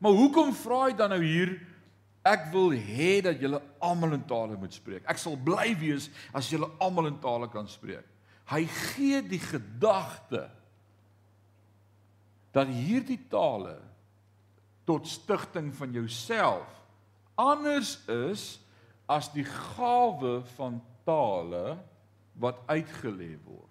[0.00, 1.58] Maar hoekom vra hy dan nou hier
[2.20, 5.06] Ek wil hê dat julle almal in tale moet spreek.
[5.08, 8.04] Ek sal bly wees as julle almal in tale kan spreek.
[8.50, 10.50] Hy gee die gedagte
[12.52, 13.78] dat hierdie tale
[14.84, 16.68] tot stigting van jouself
[17.40, 18.58] anders is
[19.08, 21.78] as die gawe van tale
[22.42, 23.68] wat uitgelê word.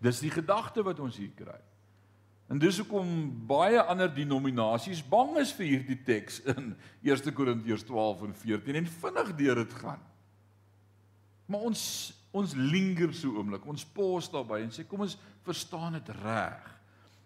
[0.00, 1.60] Dis die gedagte wat ons hier kry.
[2.54, 3.08] En dis hoekom
[3.50, 6.68] baie ander denominasies bang is vir hierdie teks in
[7.02, 10.04] 1 Korintiërs 12 en 14 en vinnig deur dit gaan.
[11.50, 11.82] Maar ons
[12.34, 13.66] ons linger so oomblik.
[13.70, 16.70] Ons pos daarby en sê kom ons verstaan dit reg.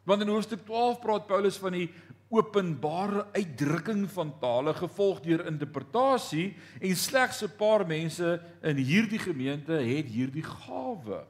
[0.09, 1.87] Want in hoofstuk 12 praat Paulus van die
[2.33, 9.77] openbare uitdrukking van tale gevolg deur interpretasie en slegs 'n paar mense in hierdie gemeente
[9.77, 11.25] het hierdie gawe.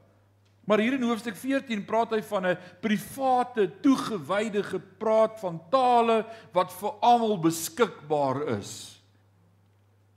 [0.69, 6.69] Maar hier in hoofstuk 14 praat hy van 'n private, toegewyde gepraat van tale wat
[6.77, 9.01] vir almal beskikbaar is.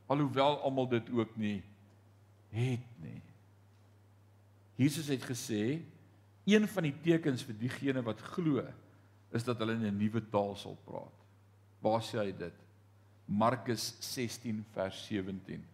[0.06, 1.62] Alhoewel almal dit ook nie
[2.52, 3.22] het nie.
[4.76, 5.80] Jesus het gesê
[6.44, 8.60] een van die tekens vir diegene wat glo
[9.32, 11.16] is dat hulle in 'n nuwe taal sal praat.
[11.80, 12.54] Waar sê hy dit?
[13.24, 15.64] Markus 16 vers 17.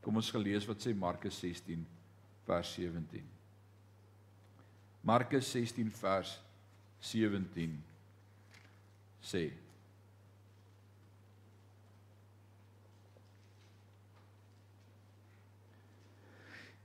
[0.00, 1.86] Kom ons gelees wat sê Markus 16
[2.46, 3.39] vers 17.
[5.02, 6.36] Markus 16 vers
[7.00, 7.78] 17
[9.24, 9.48] sê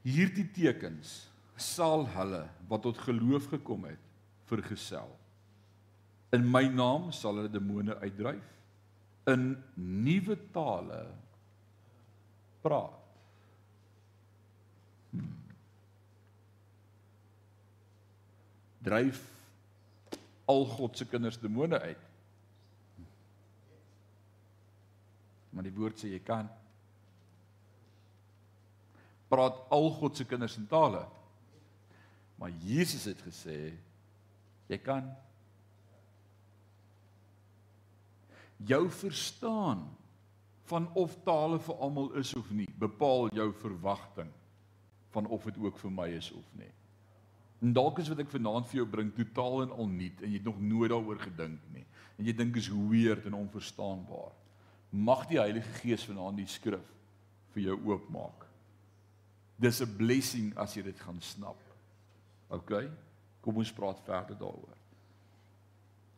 [0.05, 1.25] Hierdie tekens
[1.57, 4.01] sal hulle wat tot geloof gekom het
[4.45, 5.09] vergesel.
[6.35, 8.51] In my naam sal hulle demone uitdryf
[9.33, 9.55] in
[10.05, 11.01] nuwe tale
[12.61, 13.01] praat.
[15.15, 15.44] Hmm.
[18.85, 19.21] Dryf
[20.45, 22.03] al God se kinders demone uit.
[25.49, 26.49] Maar die woord sê jy kan
[29.31, 31.01] praat al God se kinders in tale.
[32.39, 33.73] Maar Jesus het gesê
[34.69, 35.07] jy kan
[38.65, 39.83] jou verstaan
[40.65, 44.31] van of tale vir almal is of nie, bepaal jou verwagting
[45.13, 46.71] van of dit ook vir my is of nie.
[47.65, 50.37] En dalk is wat ek vanaand vir jou bring totaal en al nuut en jy
[50.37, 51.85] het nog nooit daaroor gedink nie.
[52.19, 54.35] En jy dink is weird en onverstaanbaar.
[54.93, 56.85] Mag die Heilige Gees vanaand die skrif
[57.55, 58.45] vir jou oopmaak.
[59.57, 61.57] Dis 'n blessing as jy dit gaan snap.
[62.49, 62.85] OK?
[63.41, 64.77] Kom ons praat verder daaroor.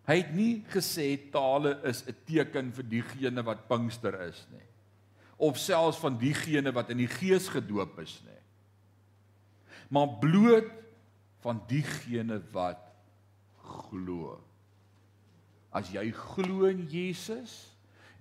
[0.08, 4.68] Hy het nie gesê tale is 'n teken vir diegene wat Pinkster is nie.
[5.38, 8.42] Of selfs van diegene wat in die Gees gedoop is nie.
[9.90, 10.87] Maar bloot
[11.44, 12.82] van diegene wat
[13.62, 14.38] glo.
[15.76, 17.56] As jy glo in Jesus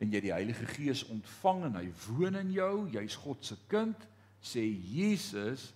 [0.03, 3.97] en jy die Heilige Gees ontvang en hy woon in jou, jy's God se kind,
[4.45, 5.71] sê Jesus,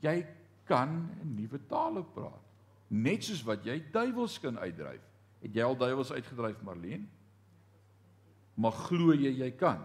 [0.00, 0.22] jy
[0.64, 2.46] kan 'n nuwe tale praat.
[2.88, 5.02] Net soos wat jy duiwels kan uitdryf.
[5.40, 7.06] Het jy al duiwels uitgedryf, Marlene?
[8.54, 9.78] Maar glo jy jy kan?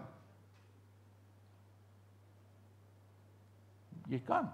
[4.08, 4.50] Jy kan.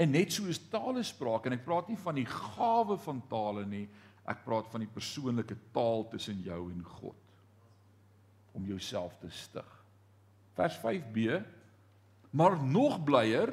[0.00, 3.66] En net so is tale spraak en ek praat nie van die gawe van tale
[3.68, 3.86] nie,
[4.30, 7.16] ek praat van die persoonlike taal tussen jou en God
[8.56, 9.68] om jouself te stig.
[10.58, 11.40] Vers 5b
[12.30, 13.50] Maar nog blyer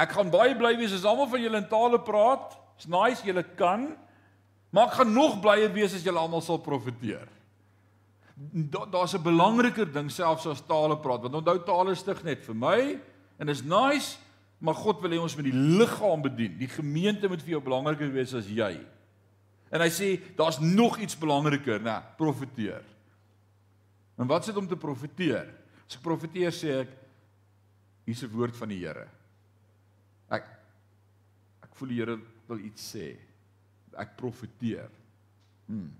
[0.00, 2.56] ek gaan baie bly wees as almal van julle in tale praat.
[2.76, 3.92] It's nice julle kan.
[4.72, 7.28] Maar ek gaan nog blyer wees as julle almal sal profeteer.
[8.34, 12.98] Daar's 'n belangriker ding selfs as tale praat, want onthou tale stig net vir my
[13.38, 14.18] en is nice,
[14.62, 16.54] maar God wil hê ons moet die liggaam bedien.
[16.60, 18.76] Die gemeente moet vir jou belangriker wees as jy.
[19.74, 21.96] En hy sê daar's nog iets belangriker, né?
[22.18, 22.84] Profeteer.
[24.20, 25.50] En wat sit om te profeteer?
[25.88, 26.92] As ek profeteer sê ek
[28.06, 29.08] hier's 'n woord van die Here.
[30.30, 30.46] Ek
[31.62, 33.16] ek voel die Here wil iets sê
[33.98, 34.90] ek profeteer.
[35.66, 35.90] Hmm.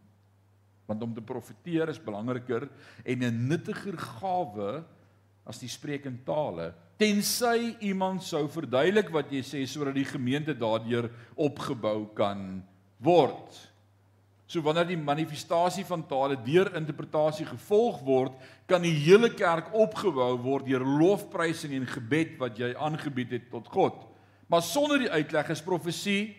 [0.86, 2.68] Want om te profeteer is belangriker
[3.04, 4.84] en 'n nuttiger gawe
[5.44, 10.54] as die spreek in tale tensy iemand sou verduidelik wat jy sê sodat die gemeente
[10.54, 12.62] daardeur opgebou kan
[13.02, 13.60] word.
[14.46, 18.34] So wanneer die manifestasie van tale deur interpretasie gevolg word,
[18.68, 23.70] kan die hele kerk opgebou word deur lofprysing en gebed wat jy aangebied het tot
[23.72, 24.02] God.
[24.52, 26.34] Maar sonder die uitleg is profesie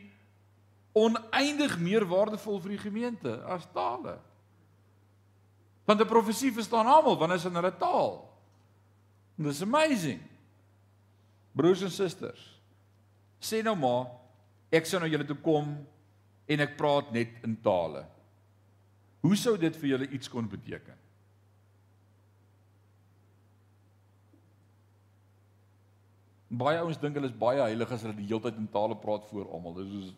[0.93, 4.19] oneindig meer waardevol vir die gemeente as tale.
[5.85, 8.29] Want 'n profesie verstaan almal wanneer is in hulle taal.
[9.37, 10.21] And this amazing.
[11.53, 12.41] Broers en susters,
[13.43, 14.09] sê nou maar
[14.73, 15.75] ek sou nou julle toe kom
[16.49, 18.03] en ek praat net in tale.
[19.23, 20.97] Hoe sou dit vir julle iets kon beteken?
[26.53, 29.25] Baie ouens dink hulle is baie heilig as hulle die hele tyd in tale praat
[29.29, 29.77] voor almal.
[29.79, 30.11] Dis soos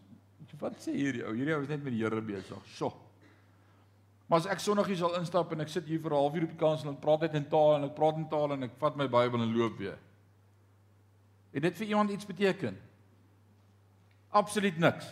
[0.59, 1.33] Wat sê hierdie ou?
[1.35, 2.67] Hierdie ou is net met die Here besig.
[2.77, 2.93] So.
[4.29, 6.61] Maar as ek sonoggie sal instap en ek sit hier vir 'n halfuur op die
[6.61, 8.95] kans en ek praat net in taal en ek praat in taal en ek vat
[8.97, 9.99] my Bybel en loop weer.
[11.55, 12.75] Het dit vir iemand iets beteken?
[14.35, 15.05] Absoluut niks.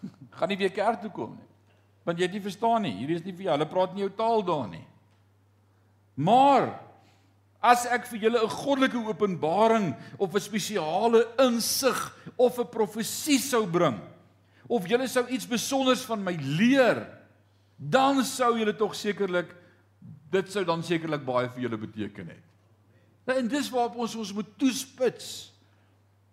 [0.38, 1.50] Gaan nie weer kerk toe kom nie.
[2.02, 2.94] Want jy het nie verstaan nie.
[2.96, 3.52] Hierdie is nie vir jou.
[3.58, 4.86] Hulle praat nie jou taal daar nie.
[6.16, 6.72] Maar
[7.62, 11.94] As ek vir julle 'n goddelike openbaring of 'n spesiale insig
[12.36, 14.00] of 'n profesie sou bring
[14.66, 17.06] of julle sou iets besonders van my leer,
[17.78, 19.54] dan sou julle tog sekerlik
[20.30, 22.51] dit sou dan sekerlik baie vir julle beteken het.
[23.26, 25.28] Nou en dis waarop ons ons moet toespits.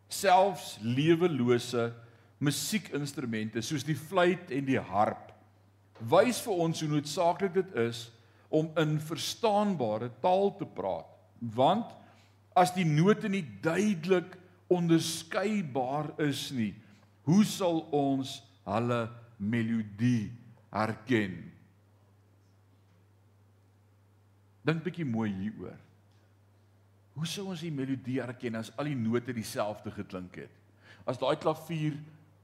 [0.09, 1.89] Selfs lewelose
[2.41, 5.27] musiekinstrumente soos die fluit en die harp
[5.99, 8.05] wys vir ons hoe noodsaaklik dit is
[8.55, 11.09] om in verstaanbare taal te praat
[11.55, 11.91] want
[12.59, 14.37] as die note nie duidelik
[14.69, 16.73] onderskeibaar is nie,
[17.25, 18.37] hoe sal ons
[18.69, 18.99] hulle
[19.39, 20.29] melodie
[20.73, 21.37] herken?
[24.67, 25.77] Dink bietjie mooi hieroor.
[27.19, 30.51] Hoe sou ons die melodie herken as al die note dieselfde geklink het?
[31.03, 31.97] As daai klavier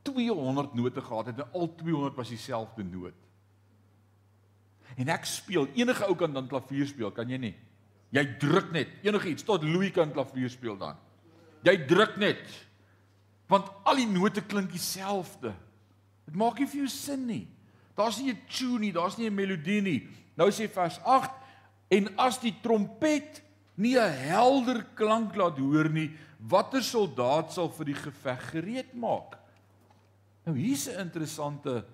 [0.04, 3.22] 200 note gehad het en al 200 was dieselfde noot.
[5.00, 7.54] En ek speel, enige ou kan dan klavier speel, kan jy nie?
[8.16, 11.00] Jy druk net enigiets tot Louis kan klavier speel dan.
[11.64, 12.44] Jy druk net.
[13.48, 15.54] Want al die note klink dieselfde.
[16.28, 17.46] Dit maak nie vir jou sin nie.
[17.96, 20.08] Daar's nie 'n tune nie, daar's nie 'n melodie nie.
[20.36, 21.32] Nou sê vers 8
[21.90, 23.42] en as die trompet
[23.76, 29.38] nie 'n helder klank laat hoor nie, watter soldaat sal vir die geveg gereed maak?
[30.46, 31.86] Nou hier's 'n interessante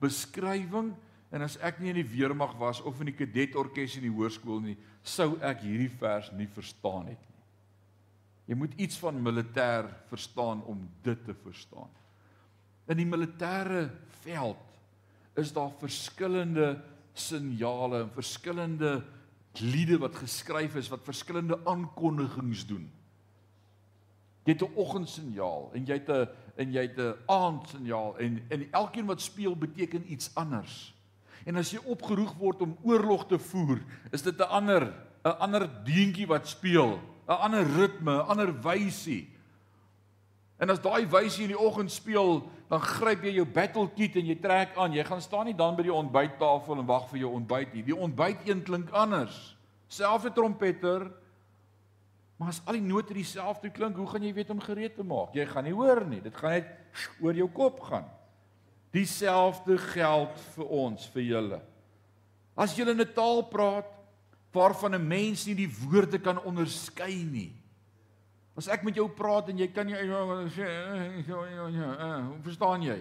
[0.00, 0.94] beskrywing
[1.34, 4.60] En as ek nie in die weermag was of in die kadetorkes in die hoërskool
[4.62, 7.40] nie, sou ek hierdie vers nie verstaan het nie.
[8.52, 11.90] Jy moet iets van militêr verstaan om dit te verstaan.
[12.86, 13.88] In die militêre
[14.22, 16.76] veld is daar verskillende
[17.18, 18.92] signale en verskillende
[19.60, 22.90] liede wat geskryf is wat verskillende aankondigings doen.
[24.44, 28.72] Jy het 'n oggendsignaal en jy het 'n en jy het 'n aandsignaal en en
[28.72, 30.94] elkeen wat speel beteken iets anders.
[31.44, 33.80] En as jy opgeroep word om oorlog te voer,
[34.10, 34.94] is dit 'n ander
[35.24, 39.32] 'n ander deentjie wat speel, 'n ander ritme, 'n ander wysie.
[40.56, 44.26] En as daai wysie in die oggend speel, dan gryp jy jou battle kit en
[44.26, 44.92] jy trek aan.
[44.92, 47.82] Jy gaan staan nie dan by die ontbyttafel en wag vir jou ontbyt nie.
[47.82, 49.56] Die ontbyt een klink anders.
[49.88, 51.10] Selfde trompeter,
[52.36, 55.34] Maar as al die note dieselfde klink, hoe gaan jy weet om gereed te maak?
[55.36, 56.20] Jy gaan nie hoor nie.
[56.20, 56.70] Dit gaan net
[57.22, 58.08] oor jou kop gaan.
[58.94, 61.60] Dieselfde geld vir ons, vir julle.
[62.54, 63.90] As in 'n taal praat
[64.52, 67.52] waarvan 'n mens nie die woorde kan onderskei nie.
[68.54, 69.98] As ek met jou praat en jy kan nie
[70.54, 70.68] sê
[71.34, 73.00] hoe verstaan jy?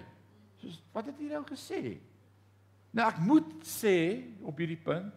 [0.62, 1.82] Soos wat het jy nou gesê?
[2.94, 3.98] Nou ek moet sê
[4.42, 5.14] op hierdie punt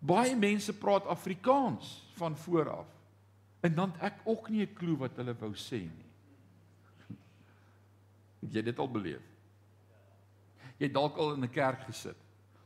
[0.00, 2.92] baie mense praat Afrikaans van voor af.
[3.60, 6.08] En dan ek ook nie 'n klou wat hulle wou sê nie.
[8.40, 9.24] Het jy dit al beleef?
[10.78, 12.16] Jy het dalk al in 'n kerk gesit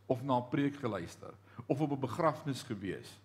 [0.06, 1.34] of na 'n preek geluister
[1.66, 3.18] of op 'n begrafnis gewees.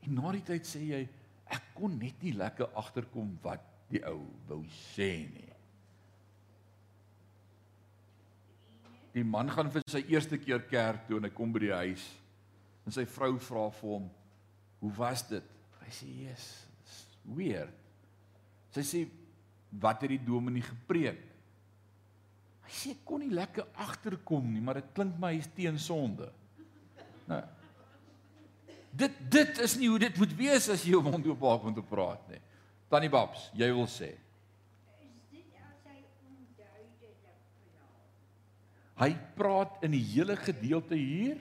[0.00, 1.08] En na die tyd sê jy
[1.50, 4.62] ek kon net nie lekker agterkom wat die ou wou
[4.94, 5.46] sê nie.
[9.10, 12.04] Die man gaan vir sy eerste keer kerk toe en hy kom by die huis
[12.86, 14.10] en sy vrou vra vir hom:
[14.80, 15.46] "Hoe was dit?"
[15.80, 17.74] Hy sê: "Jesus, weird.
[18.70, 19.00] Sy sê
[19.82, 21.26] wat het die dominee gepreek?
[22.66, 26.30] Hy sê kon nie lekker agterkom nie, maar dit klink my hy's teen sonde.
[27.26, 27.42] Nou.
[28.90, 31.74] Dit dit is nie hoe dit moet wees as jy jou mond oop maak om
[31.74, 32.40] te praat nie.
[32.90, 34.14] Tannie Babs, jy wil sê.
[39.00, 41.38] Hy praat in die hele gedeelte hier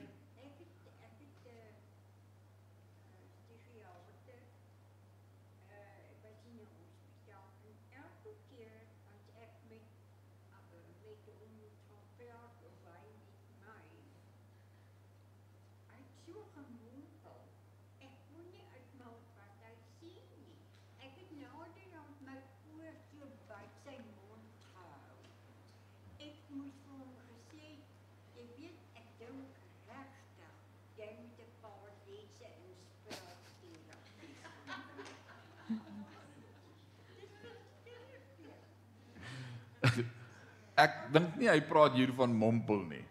[40.80, 43.04] ek dink nie hy praat hier van mompel nie.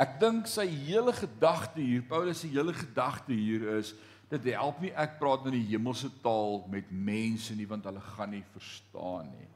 [0.00, 3.92] Ek dink sy hele gedagte hier, Paulus se hele gedagte hier is
[4.32, 8.32] dit help nie ek praat in die hemelse taal met mense nie want hulle gaan
[8.32, 9.50] nie verstaan nie.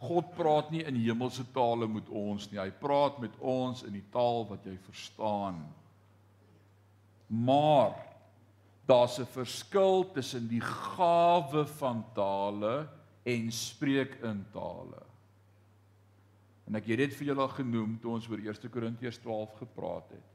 [0.00, 2.60] God praat nie in hemelse tale met ons nie.
[2.60, 5.62] Hy praat met ons in die taal wat jy verstaan.
[7.28, 7.96] Maar
[8.86, 12.88] daar's 'n verskil tussen die gawe van tale
[13.24, 15.02] en spreek in tale.
[16.66, 20.10] En ek het dit vir julle al genoem toe ons oor 1 Korintiërs 12 gepraat
[20.16, 20.32] het.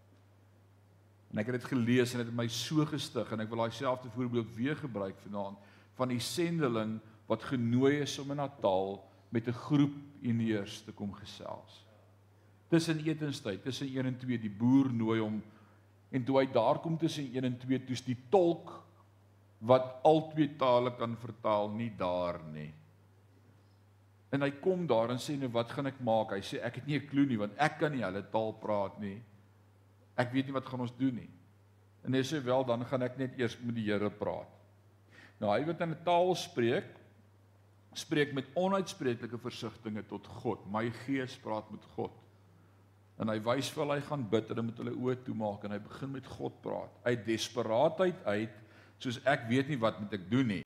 [1.31, 3.75] En ek het dit gelees en dit het my so gestig en ek wil daai
[3.75, 5.59] selfde voorbeeld weer gebruik vanaand
[5.99, 8.99] van die sendeling wat genooi is om in Natal
[9.31, 11.85] met 'n groep Indiërs te kom gesels.
[12.69, 15.41] Tussen etenstyd, tussen 1 en 2 die boer nooi hom
[16.11, 18.83] en toe hy daar kom tussen 1 en 2 toets die tolk
[19.59, 22.73] wat al twee tale kan vertaal nie daar nie.
[24.31, 26.31] En hy kom daar en sê nou wat gaan ek maak?
[26.37, 28.99] Hy sê ek het nie 'n klou nie want ek kan nie hulle taal praat
[28.99, 29.21] nie.
[30.17, 31.29] Ek weet nie wat gaan ons doen nie.
[32.05, 34.47] En hy sê wel dan gaan ek net eers met die Here praat.
[35.39, 36.85] Nou hy wat in 'n taal spreek,
[37.93, 40.65] spreek met onuitspreeklike versigtings tot God.
[40.71, 42.11] My gees praat met God.
[43.19, 45.71] En hy wys vir hulle hy gaan bid en hulle moet hulle oë toemaak en
[45.71, 46.91] hy begin met God praat.
[47.03, 48.55] Uit desperaatheid uit
[48.97, 50.65] soos ek weet nie wat moet ek doen nie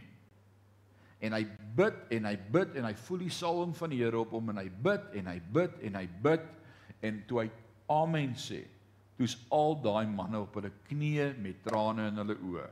[1.24, 1.44] en hy
[1.78, 4.62] bid en hy bid en hy voel die salwing van die Here op hom en
[4.62, 6.48] hy bid en hy bid en hy bid.
[7.06, 7.50] En toe hy
[7.92, 8.64] amen sê
[9.16, 12.66] toe's al daai manne op hulle knieë met trane in hulle oë.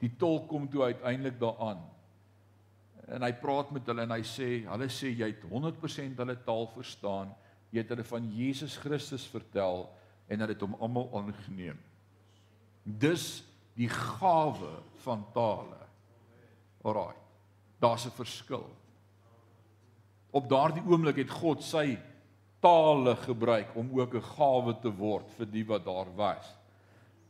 [0.00, 1.82] Die tolk kom toe uiteindelik daaraan
[3.12, 6.68] en hy praat met hulle en hy sê hulle sê jy het 100% hulle taal
[6.72, 7.32] verstaan.
[7.72, 9.86] Jy het hulle van Jesus Christus vertel
[10.30, 11.78] en hulle het hom almal aangeneem.
[12.82, 13.42] Dis
[13.76, 15.81] die gawe van tale
[16.82, 17.14] Alraai.
[17.78, 18.70] Daar's 'n verskil.
[20.30, 21.98] Op daardie oomblik het God sy
[22.60, 26.54] tale gebruik om ook 'n gawe te word vir die wat daar was.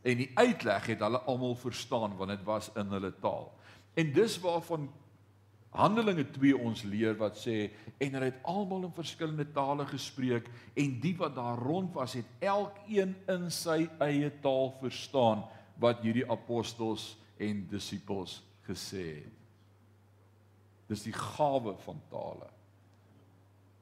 [0.01, 3.51] En die uitleg het hulle almal verstaan want dit was in hulle taal.
[3.93, 4.89] En dis waarvan
[5.73, 10.99] Handelinge 2 ons leer wat sê en hulle het almal in verskillende tale gespreek en
[10.99, 15.41] die wat daar rond was het elkeen in sy eie taal verstaan
[15.81, 19.42] wat hierdie apostels en disippels gesê het.
[20.93, 22.49] Dis die gawe van tale.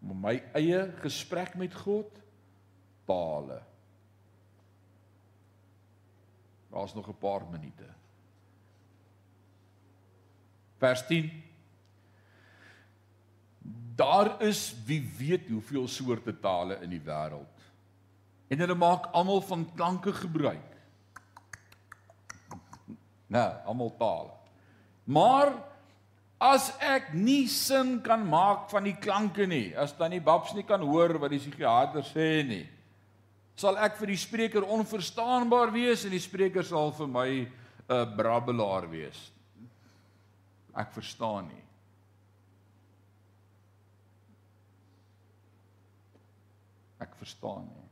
[0.02, 2.22] Om my eie gesprek met God
[3.10, 3.60] tale.
[6.72, 7.88] Daar's nog 'n paar minute.
[10.78, 11.44] Vers 10
[13.96, 17.60] Daar is wie weet hoeveel soorte tale in die wêreld.
[18.48, 20.78] En hulle maak almal van klanke gebruik.
[23.28, 24.32] Nou, almal tale.
[25.04, 25.71] Maar
[26.42, 30.66] as ek nie sin kan maak van die klanke nie, as dan nie babs nie
[30.66, 32.64] kan hoor wat die psigiater sê nie,
[33.54, 37.48] sal ek vir die spreker onverstaanbaar wees en die spreker sal vir my 'n
[37.94, 39.20] uh, brabbelaar wees.
[40.74, 41.66] Ek verstaan nie.
[47.04, 47.88] Ek verstaan nie.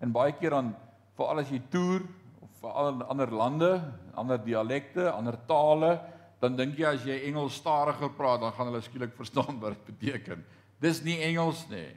[0.00, 0.74] En baie keer dan
[1.14, 2.02] veral as jy toer
[2.40, 3.72] of veral in ander lande,
[4.16, 8.82] ander dialekte, ander tale, dan dink jy as jy Engels stadiger praat, dan gaan hulle
[8.82, 10.44] skielik verstaan wat dit beteken.
[10.80, 11.90] Dis nie Engels nie.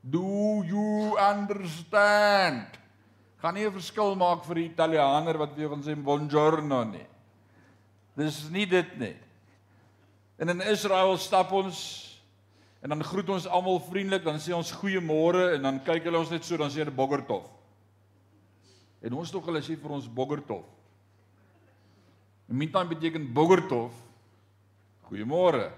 [0.00, 2.78] Do you understand?
[3.40, 7.06] Gaan nie 'n verskil maak vir die Italianer wat weer van sê buongiorno nie.
[8.16, 9.16] Dis nie dit nie.
[10.38, 12.06] En in Israel stap ons
[12.82, 16.30] en dan groet ons almal vriendelik, dan sê ons goeiemôre en dan kyk hulle ons
[16.30, 17.44] net so dan sê hulle boggertof.
[19.02, 20.64] En ons tog hulle sê vir ons boggertof.
[22.50, 23.94] In meantime beteken Boggertof
[25.06, 25.70] goeiemôre.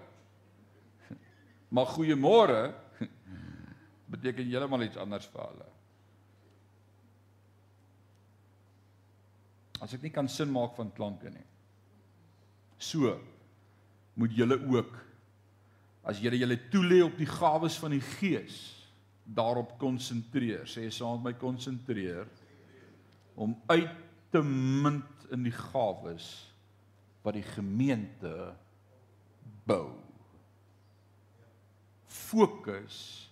[1.68, 2.62] Maar goeiemôre
[4.12, 5.68] beteken heeltemal iets anders vir hulle.
[9.84, 11.44] As ek nie kan sin maak van klanke nie.
[12.80, 13.18] So
[14.16, 14.94] moet julle ook
[16.08, 18.56] as julle julle toelê op die gawes van die Gees
[19.24, 20.64] daarop konsentreer.
[20.64, 22.24] Sê saam met my konsentreer
[23.36, 24.00] om uit
[24.32, 26.51] te munt in die gawes
[27.22, 28.52] wat die gemeente
[29.66, 29.94] bou.
[32.06, 33.28] Fokus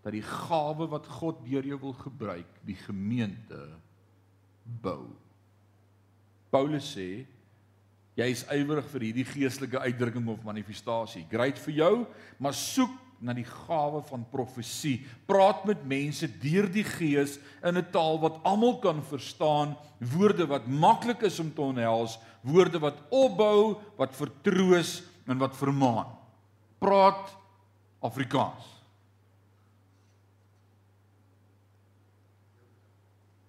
[0.00, 3.60] dat die gawe wat God deur jou wil gebruik, die gemeente
[4.64, 5.10] bou.
[6.50, 7.26] Paulus sê
[8.18, 11.22] jy is ywerig vir hierdie geestelike uitdrukking of manifestasie.
[11.30, 11.94] Great vir jou,
[12.42, 15.02] maar soek na die gawe van profesie.
[15.28, 20.66] Praat met mense deur die Gees in 'n taal wat almal kan verstaan, woorde wat
[20.66, 26.08] maklik is om te onthels, woorde wat opbou, wat vertroos en wat vermaan.
[26.80, 27.36] Praat
[28.00, 28.66] Afrikaans.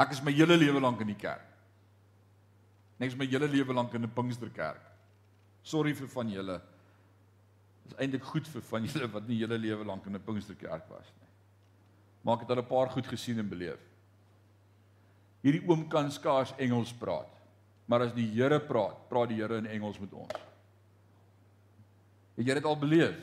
[0.01, 1.47] Ek is my hele lewe lank in die kerk.
[3.01, 4.81] Is my hele lewe lank in 'n Pinksterkerk.
[5.63, 6.61] Sorry vir van julle
[7.87, 11.09] is eintlik goed vir van julle wat nie hele lewe lank in 'n Pinksterkerk was
[11.19, 11.29] nie.
[12.21, 13.79] Maar ek het al 'n paar goed gesien en beleef.
[15.41, 17.40] Hierdie oom kan skaars Engels praat.
[17.91, 20.35] Maar as die Here praat, praat die Here in Engels met ons.
[22.39, 23.17] Het jy dit al beleef?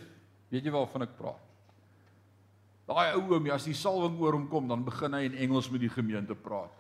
[0.53, 1.45] Weet jy waarvan ek praat?
[2.89, 5.81] Daai ou oom, as die salwing oor hom kom, dan begin hy in Engels met
[5.85, 6.73] die gemeente praat.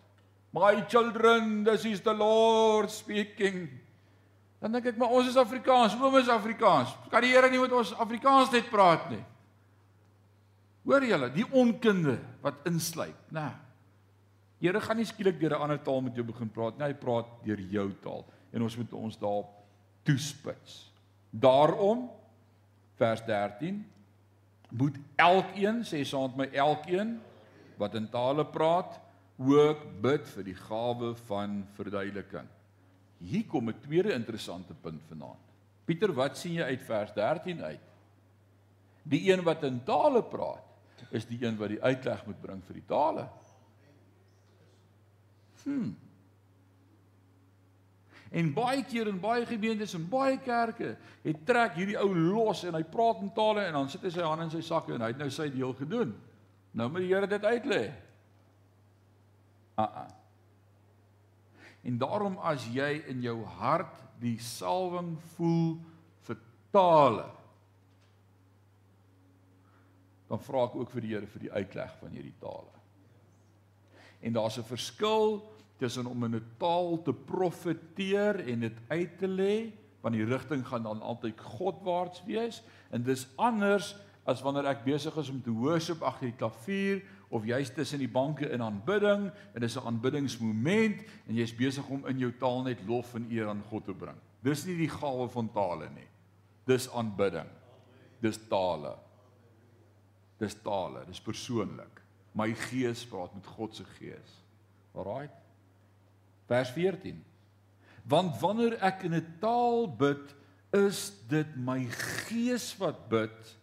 [0.56, 3.66] My children, this is the Lord speaking.
[4.60, 6.92] Dan dink ek maar ons is Afrikaans, oom is Afrikaans.
[7.12, 9.22] Kan die Here nie met ons Afrikaans net praat nie?
[10.88, 13.44] Hoor julle, die onkunde wat insluit, nê?
[13.44, 13.50] Nou,
[14.58, 17.26] Here gaan nie skielik deur 'n ander taal met jou begin praat nie, hy praat
[17.44, 19.50] deur jou taal en ons moet ons daarop
[20.02, 20.90] toespits.
[21.30, 22.10] Daarom
[22.96, 23.84] vers 13
[24.70, 27.20] moet elkeen sê saam met my elkeen
[27.78, 28.98] wat in tale praat,
[29.38, 32.48] ook bid vir die gawe van verduideliking.
[33.22, 35.44] Hier kom 'n tweede interessante punt vanaand.
[35.84, 37.86] Pieter, wat sien jy uit vers 13 uit?
[39.02, 40.64] Die een wat in tale praat,
[41.10, 43.28] is die een wat die uitleg moet bring vir die tale.
[45.68, 45.92] Hm.
[48.28, 50.94] En baie keer in baie gemeentes en baie kerke,
[51.24, 54.24] het trek hierdie ou los en hy praat in tale en dan sit hy sy
[54.24, 56.12] hande in sy sakke en hy het nou sy deel gedoen.
[56.76, 57.82] Nou moet die Here dit uitlê.
[59.80, 60.06] Ah ah.
[61.88, 65.78] En daarom as jy in jou hart die salwing voel
[66.26, 66.40] vir
[66.74, 67.28] tale,
[70.28, 72.74] dan vra ek ook vir die Here vir die uitleg van hierdie tale.
[74.20, 75.40] En daar's 'n verskil
[75.78, 80.66] tussen om in 'n taal te profeteer en dit uit te lê, want die rigting
[80.66, 83.96] gaan dan altyd Godwaarts wees en dis anders
[84.28, 88.10] as wanneer ek besig is om te worship agter die klavier of jy's tussen die
[88.10, 92.80] banke in aanbidding en dis 'n aanbiddingsmoment en jy's besig om in jou taal net
[92.86, 94.16] lof en eer aan God te bring.
[94.42, 96.08] Dis nie die gawe van tale nie.
[96.66, 97.48] Dis aanbidding.
[98.20, 98.96] Dis tale.
[100.38, 102.02] Dis tale, dis persoonlik.
[102.32, 104.44] My gees praat met God se gees.
[104.94, 105.28] Alraai.
[106.48, 107.20] Vers 14.
[108.08, 110.34] Want wanneer ek in 'n taal bid,
[110.72, 111.84] is dit my
[112.28, 113.56] gees wat bid,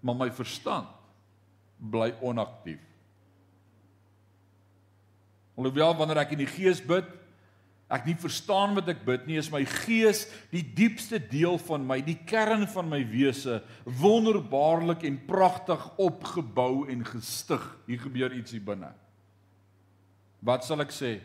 [0.00, 0.88] maar my verstand
[1.78, 2.80] bly onaktief.
[5.54, 7.06] Alhoewel wanneer ek in die gees bid,
[7.92, 12.00] ek nie verstaan wat ek bid nie, is my gees die diepste deel van my,
[12.02, 17.62] die kern van my wese, wonderbaarlik en pragtig opgebou en gestig.
[17.86, 18.90] Hier gebeur iets hier binne.
[20.44, 21.20] Wat sal ek sê?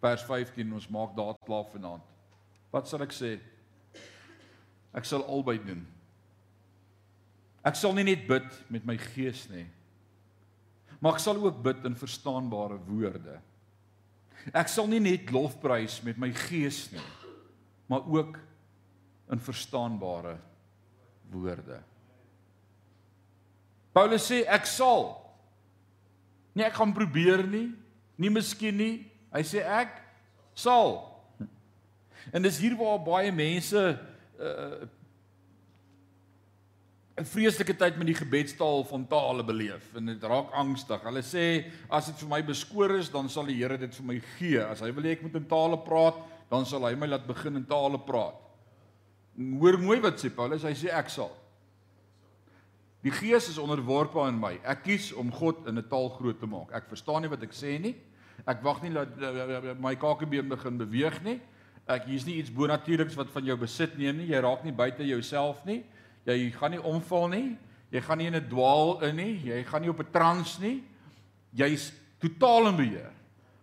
[0.00, 2.04] Vers 15, ons maak daad klaar vanaand.
[2.72, 3.34] Wat sal ek sê?
[4.96, 5.82] Ek sal albei doen.
[7.66, 9.66] Ek sal nie net bid met my gees nie,
[11.00, 13.36] maar ek sal ook bid in verstaanbare woorde.
[14.56, 17.04] Ek sal nie net lofprys met my gees nie,
[17.90, 18.38] maar ook
[19.30, 20.38] in verstaanbare
[21.30, 21.82] woorde.
[23.92, 25.12] Paulus sê ek sal
[26.56, 27.68] nie ek gaan probeer nie,
[28.16, 28.94] nie miskien nie.
[29.34, 30.00] Hy sê ek
[30.54, 30.98] sal.
[32.32, 33.84] En dis hier waar baie mense
[34.40, 34.88] uh
[37.20, 41.02] 'n vreeslike tyd met die gebedstaal van tale beleef en dit raak angstig.
[41.04, 41.44] Hulle sê
[41.92, 44.62] as dit vir my beskoor is, dan sal die Here dit vir my gee.
[44.62, 46.16] As hy wil hê ek moet in tale praat,
[46.48, 48.38] dan sal hy my laat begin in tale praat.
[49.36, 51.34] Hoor mooi wat sê Paulus, hy sê ek sal.
[53.04, 54.54] Die Gees is onderworpe aan my.
[54.64, 56.72] Ek kies om God in 'n taal groot te maak.
[56.72, 57.96] Ek verstaan nie wat ek sê nie.
[58.46, 61.40] Ek wag nie dat my kakebeen begin beweeg nie.
[61.90, 64.30] Ek hier's nie iets bonatuurliks wat van jou besit neem nie.
[64.30, 65.82] Jy raak nie buite jouself nie.
[66.28, 67.58] Jy gaan nie omval nie.
[67.90, 69.40] Jy gaan nie in 'n dwaal in nie.
[69.50, 70.84] Jy gaan nie op 'n trans nie.
[71.52, 73.12] Jy's totaal in beheer.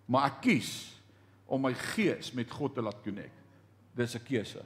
[0.08, 0.94] Maar ek kies
[1.46, 3.38] om my gees met God te laat connect.
[3.96, 4.64] Dis 'n keuse.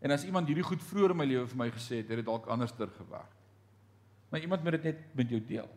[0.00, 2.26] En as iemand hierdie goed vroeër in my lewe vir my gesê het, het dit
[2.26, 3.32] dalk anderster gewerk.
[4.28, 5.68] Maar iemand moet dit net met jou deel.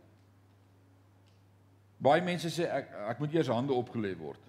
[1.99, 4.41] Baie mense sê ek ek moet eers hande opgelê word.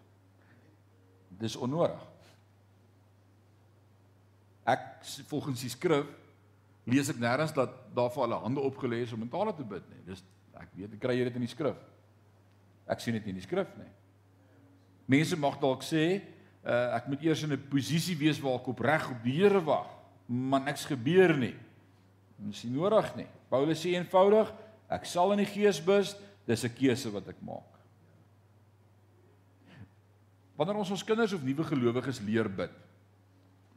[1.41, 2.11] Dis onnodig
[4.71, 6.09] ek volgens die skrif
[6.91, 9.87] lees ek nêrens dat daar vir hulle hande opgelê is om in tale te bid
[9.93, 10.03] nie.
[10.09, 10.23] Dis
[10.59, 11.79] ek weet ek kry jy dit in die skrif.
[12.91, 13.91] Ek sien dit nie in die skrif nie.
[15.11, 19.11] Mense mag dalk sê uh, ek moet eers in 'n posisie wees waar ek opreg
[19.11, 19.89] op die Here wag,
[20.27, 21.55] maar niks gebeur nie.
[22.39, 23.29] Dis nie nodig nie.
[23.51, 24.53] Paulus sê eenvoudig,
[24.89, 26.15] ek sal in die gees bid,
[26.51, 27.79] dis 'n keuse wat ek maak.
[30.59, 32.73] Wanneer ons ons kinders of nuwe gelowiges leer bid,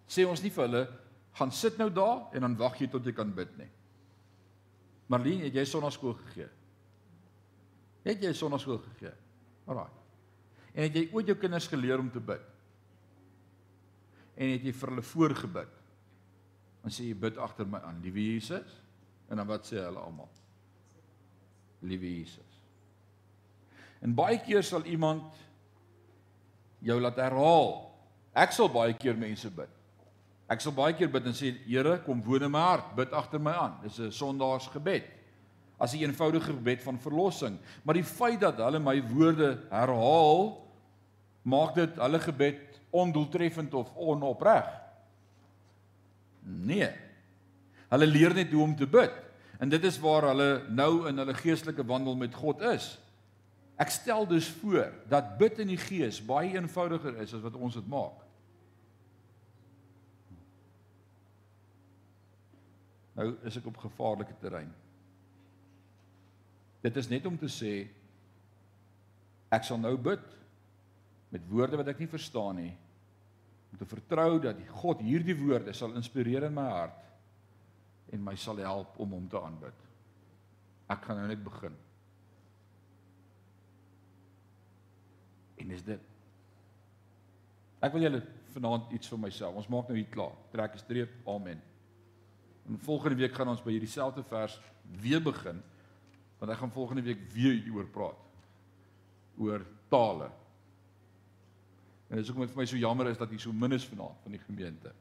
[0.07, 0.83] sê ons nie vir hulle
[1.37, 3.69] gaan sit nou daar en dan wag jy tot jy kan bid nie.
[5.07, 6.49] Marlene, het jy sonnaskool gegee?
[8.03, 9.13] Het jy sonnaskool gegee?
[9.67, 9.91] Alraai.
[10.73, 12.45] En het jy ooit jou kinders geleer om te bid?
[14.35, 15.75] En het jy vir hulle voorgebid?
[16.83, 18.81] Dan sê jy bid agter my aan, liewe Jesus.
[19.29, 20.29] En dan wat sê hulle almal?
[21.81, 22.52] Liewe Jesus.
[24.03, 25.31] En baie keer sal iemand
[26.83, 27.71] jou laat herhaal.
[28.35, 29.71] Ek sal baie keer mense bid.
[30.51, 33.39] Ek sal baie keer bid en sê Here, kom woon in my hart, bid agter
[33.39, 33.77] my aan.
[33.83, 35.07] Dis 'n sondaarsgebed.
[35.79, 40.67] As 'n eenvoudige gebed van verlossing, maar die feit dat hulle my woorde herhaal,
[41.43, 44.67] maak dit hulle gebed ondoeltreffend of onopreg.
[46.43, 46.89] Nee.
[47.89, 49.11] Hulle leer net hoe om te bid.
[49.59, 52.99] En dit is waar hulle nou in hulle geestelike wandel met God is.
[53.83, 57.75] Ek stel dus voor dat bid in die gees baie eenvoudiger is as wat ons
[57.75, 58.21] dit maak.
[63.17, 64.71] Nou is ek op gevaarlike terrein.
[66.83, 67.73] Dit is net om te sê
[69.53, 70.23] ek sal nou bid
[71.33, 72.73] met woorde wat ek nie verstaan nie
[73.73, 76.99] om te vertrou dat God hierdie woorde sal inspireer in my hart
[78.13, 79.79] en my sal help om hom te aanbid.
[80.93, 81.73] Ek gaan nou net begin.
[85.63, 86.11] En is dit
[87.83, 88.21] Ek wil julle
[88.53, 89.57] vanaand iets vir myself.
[89.59, 90.35] Ons maak nou hier klaar.
[90.53, 91.11] Trek 'n streep.
[91.27, 91.61] Amen.
[92.67, 94.59] En volgende week gaan ons by hierdie selfde vers
[95.01, 95.61] weer begin
[96.39, 98.19] want ek gaan volgende week weer hieroor praat
[99.37, 100.29] oor tale.
[102.09, 104.19] En dit is ook vir my so jammer is dat hier so min is vanaand
[104.23, 104.91] van die gemeente.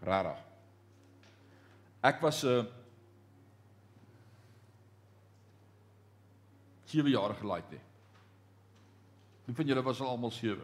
[0.00, 0.38] Rarig.
[2.02, 2.64] Ek was 'n uh,
[6.84, 7.87] 7 jaar gelaaid het.
[9.48, 10.60] Wie van julle was al almal 7?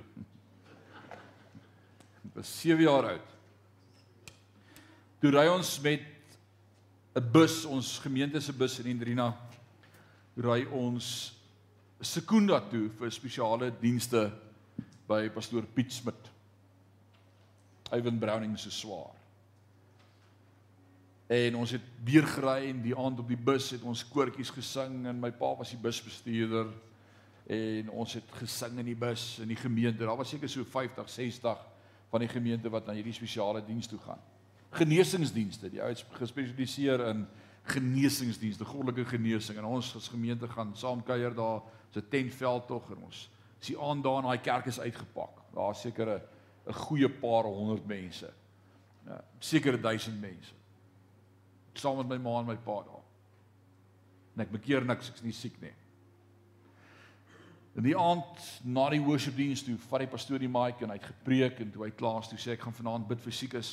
[2.28, 3.30] Ek was 7 jaar oud.
[5.22, 6.04] Toe ry ons met
[7.16, 9.32] 'n bus, ons gemeente se bus in Indrina.
[10.36, 11.32] Ry ons
[12.00, 14.30] Sekunda toe vir spesiale dienste
[15.08, 16.30] by pastoor Piet Smit.
[17.90, 19.16] Ivan Browning se swaar.
[21.26, 25.06] En ons het weer gery en die aand op die bus het ons koortjies gesing
[25.06, 26.68] en my pa was die busbestuurder
[27.46, 30.04] en ons het gesing in die bus in die gemeente.
[30.04, 31.64] Daar was seker so 50, 60
[32.10, 34.20] van die gemeente wat na hierdie spesiale diens toe gaan.
[34.74, 35.70] Genesingsdienste.
[35.70, 37.26] Die ou het gespesialiseer in
[37.70, 43.06] genesingsdienste, goddelike genesing en ons as gemeente gaan saam kuier daar, so tentveld tog en
[43.08, 43.28] ons.
[43.60, 45.44] Is die aand daar in daai kerk is uitgepak.
[45.54, 46.20] Daar's seker 'n
[46.66, 48.32] 'n goeie paar honderd mense.
[49.06, 50.54] Ja, seker 1000 mense
[51.78, 53.02] saam met my ma en my pa daar.
[54.34, 55.72] En ek bekeer niks, ek's nie siek nie.
[57.74, 61.10] In die aand na die worshipdiens toe vat die pastoor die mic en hy het
[61.10, 63.72] gepreek en toe hy klaar is toe sê ek gaan vanaand bid vir siekes.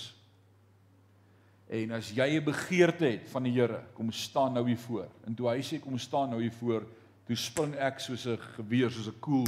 [1.72, 5.08] En as jy 'n begeerte het van die Here, kom staan nou hier voor.
[5.26, 6.86] En toe hy sê kom staan nou hier voor,
[7.28, 9.48] toe spring ek soos 'n geweer, soos 'n koel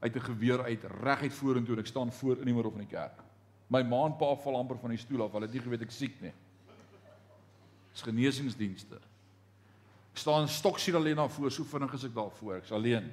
[0.00, 2.96] uit 'n geweer uit reguit vorentoe en ek staan voor in die middel van die
[2.96, 3.22] kerk.
[3.68, 5.90] My ma en pa val amper van die stoel af, hulle het nie geweet ek
[5.90, 6.32] siek nie.
[7.92, 8.94] Dis genesingsdienste.
[10.12, 13.10] Ek staan stoksiel alleen daar voor, so vinnig as ek daar voor, ek's alleen.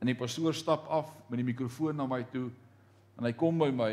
[0.00, 2.50] En die pastoor stap af met die mikrofoon na my toe
[3.16, 3.92] en hy kom by my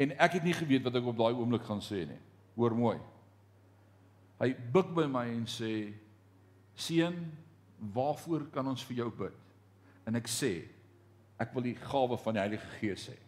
[0.00, 2.20] en ek het nie geweet wat ek op daai oomblik gaan sê nie.
[2.56, 2.98] Hoor mooi.
[4.40, 5.92] Hy buig by my en sê:
[6.76, 7.16] "Seun,
[7.92, 9.36] waarvoor kan ons vir jou bid?"
[10.08, 10.68] En ek sê:
[11.38, 13.18] "Ek wil die gawe van die Heilige Gees hê."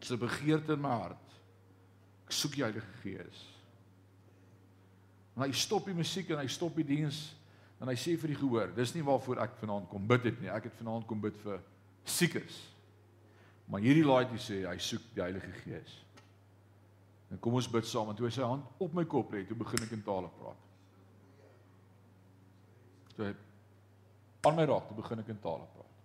[0.00, 1.22] Dis 'n begeerte in my hart
[2.32, 3.44] soek die Heilige Gees.
[5.36, 7.34] En hy stop die musiek en hy stop die diens
[7.82, 10.50] en hy sê vir die gehoor, dis nie waarvoor ek vanaand kom bid het nie.
[10.54, 11.58] Ek het vanaand kom bid vir
[12.06, 12.60] siekes.
[13.66, 15.96] Maar hierdie laaitjie sê hy soek die Heilige Gees.
[17.32, 19.56] En kom ons bid saam en toe hy sy hand op my kop lê, toe
[19.58, 20.68] begin ek in tale praat.
[23.16, 23.32] Toe hy
[24.46, 26.00] aan my raak, toe begin ek in tale praat.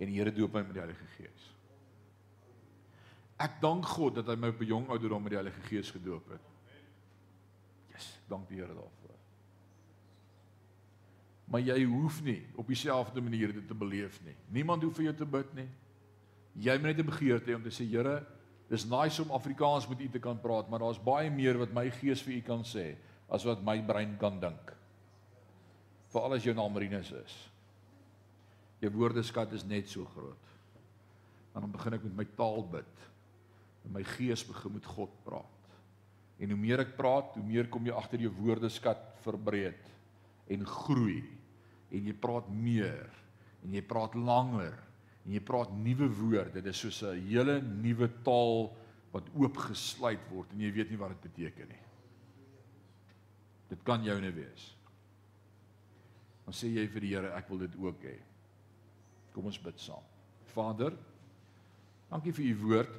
[0.00, 1.48] En die Here doop my met die Heilige Gees.
[3.42, 6.30] Ek dank God dat hy my op 'n jong ouderdom met die Heilige Gees gedoop
[6.32, 6.52] het.
[7.92, 8.95] Yes, dank die Here daarvoor.
[11.46, 14.34] Maar jy hoef nie op dieselfde manier dit te beleef nie.
[14.50, 15.68] Niemand hoef vir jou te bid nie.
[16.66, 18.26] Jy moet net 'n begeerte hê om te sê Here,
[18.68, 21.90] dis nice om Afrikaans met U te kan praat, maar daar's baie meer wat my
[21.90, 22.96] gees vir U kan sê
[23.28, 24.72] as wat my brein kan dink.
[26.08, 27.50] Veral as jou naam Marinus is.
[28.80, 30.46] Jou woordeskat is net so groot.
[31.54, 33.04] En dan begin ek met my taal bid
[33.84, 35.78] en my gees begin met God praat.
[36.38, 39.95] En hoe meer ek praat, hoe meer kom jy agter jou woordeskat verbreed
[40.52, 41.20] en groei.
[41.90, 43.06] En jy praat meer
[43.64, 44.74] en jy praat langer
[45.24, 46.60] en jy praat nuwe woorde.
[46.60, 48.76] Dit is soos 'n hele nuwe taal
[49.12, 51.84] wat oopgesluit word en jy weet nie wat dit beteken nie.
[53.68, 54.76] Dit kan joune wees.
[56.44, 58.18] Dan sê jy vir die Here, ek wil dit ook hê.
[59.34, 60.04] Kom ons bid saam.
[60.54, 60.94] Vader,
[62.10, 62.94] dankie vir u woord.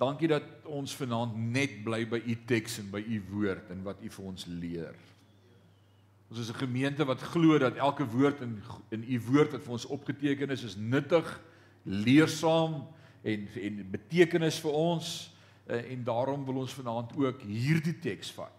[0.00, 4.00] Dankie dat ons vanaand net bly by u teks en by u woord en wat
[4.04, 4.96] u vir ons leer.
[6.30, 9.72] Ons is 'n gemeente wat glo dat elke woord in in u woord wat vir
[9.72, 11.40] ons opgeteken is, is nuttig,
[11.82, 12.86] leersaam
[13.22, 15.34] en en betekenis vir ons
[15.66, 18.54] eh, en daarom wil ons vanaand ook hierdie teks vat.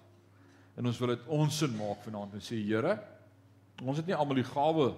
[0.76, 3.00] En ons wil dit ons sin maak vanaand en sê Here,
[3.84, 4.96] ons het nie almal die gawe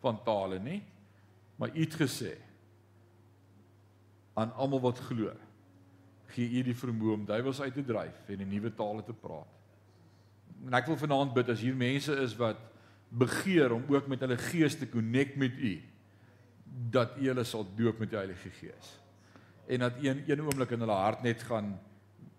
[0.00, 0.82] van tale nie,
[1.56, 2.36] maar u het gesê
[4.34, 5.32] aan almal wat glo
[6.32, 9.51] gee u die vermoë om duiwels uit te dryf en in nuwe tale te praat.
[10.66, 12.60] En ek wil vanaand bid as hier mense is wat
[13.12, 15.74] begeer om ook met hulle gees te connect met u
[16.92, 18.92] dat u hulle sal doop met die Heilige Gees.
[19.66, 21.78] En dat een een oomblik in hulle hart net gaan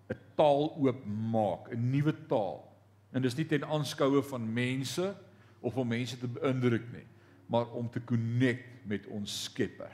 [0.09, 2.74] 'n taal oopmaak, 'n nuwe taal.
[3.11, 5.15] En dis nie ten aanskoue van mense
[5.59, 7.05] of om mense te beïndruk nie,
[7.45, 9.91] maar om te connect met ons Skepper.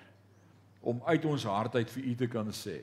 [0.80, 2.80] Om uit ons hart uit vir u te kan sê,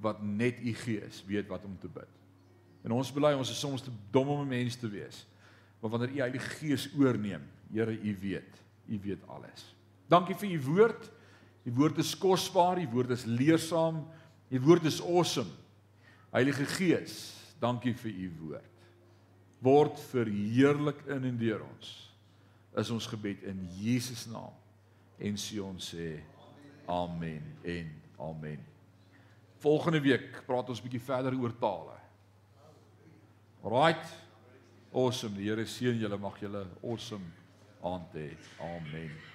[0.00, 2.21] wat net u gees weet wat om te bid.
[2.82, 5.26] En ons bely ons is soms te dom om 'n mens te wees.
[5.80, 9.74] Maar wanneer u Heilige Gees oorneem, Here, u weet, u weet alles.
[10.06, 11.10] Dankie vir u woord.
[11.62, 14.02] Die woord is kosbaar, die woord is leersaam,
[14.50, 15.50] die woord is awesome.
[16.34, 18.68] Heilige Gees, dankie vir u woord.
[19.62, 21.92] Word verheerlik in en deur ons.
[22.76, 24.52] Is ons gebed in Jesus naam.
[25.22, 26.16] En sê ons sê
[26.90, 28.60] amen en amen.
[29.62, 32.01] Volgende week praat ons 'n bietjie verder oor tale.
[33.64, 34.04] Right.
[34.92, 35.36] Awesome.
[35.38, 36.18] Die Here seën julle.
[36.18, 37.30] Mag julle awesome
[37.82, 38.32] aand hê.
[38.58, 39.31] Amen.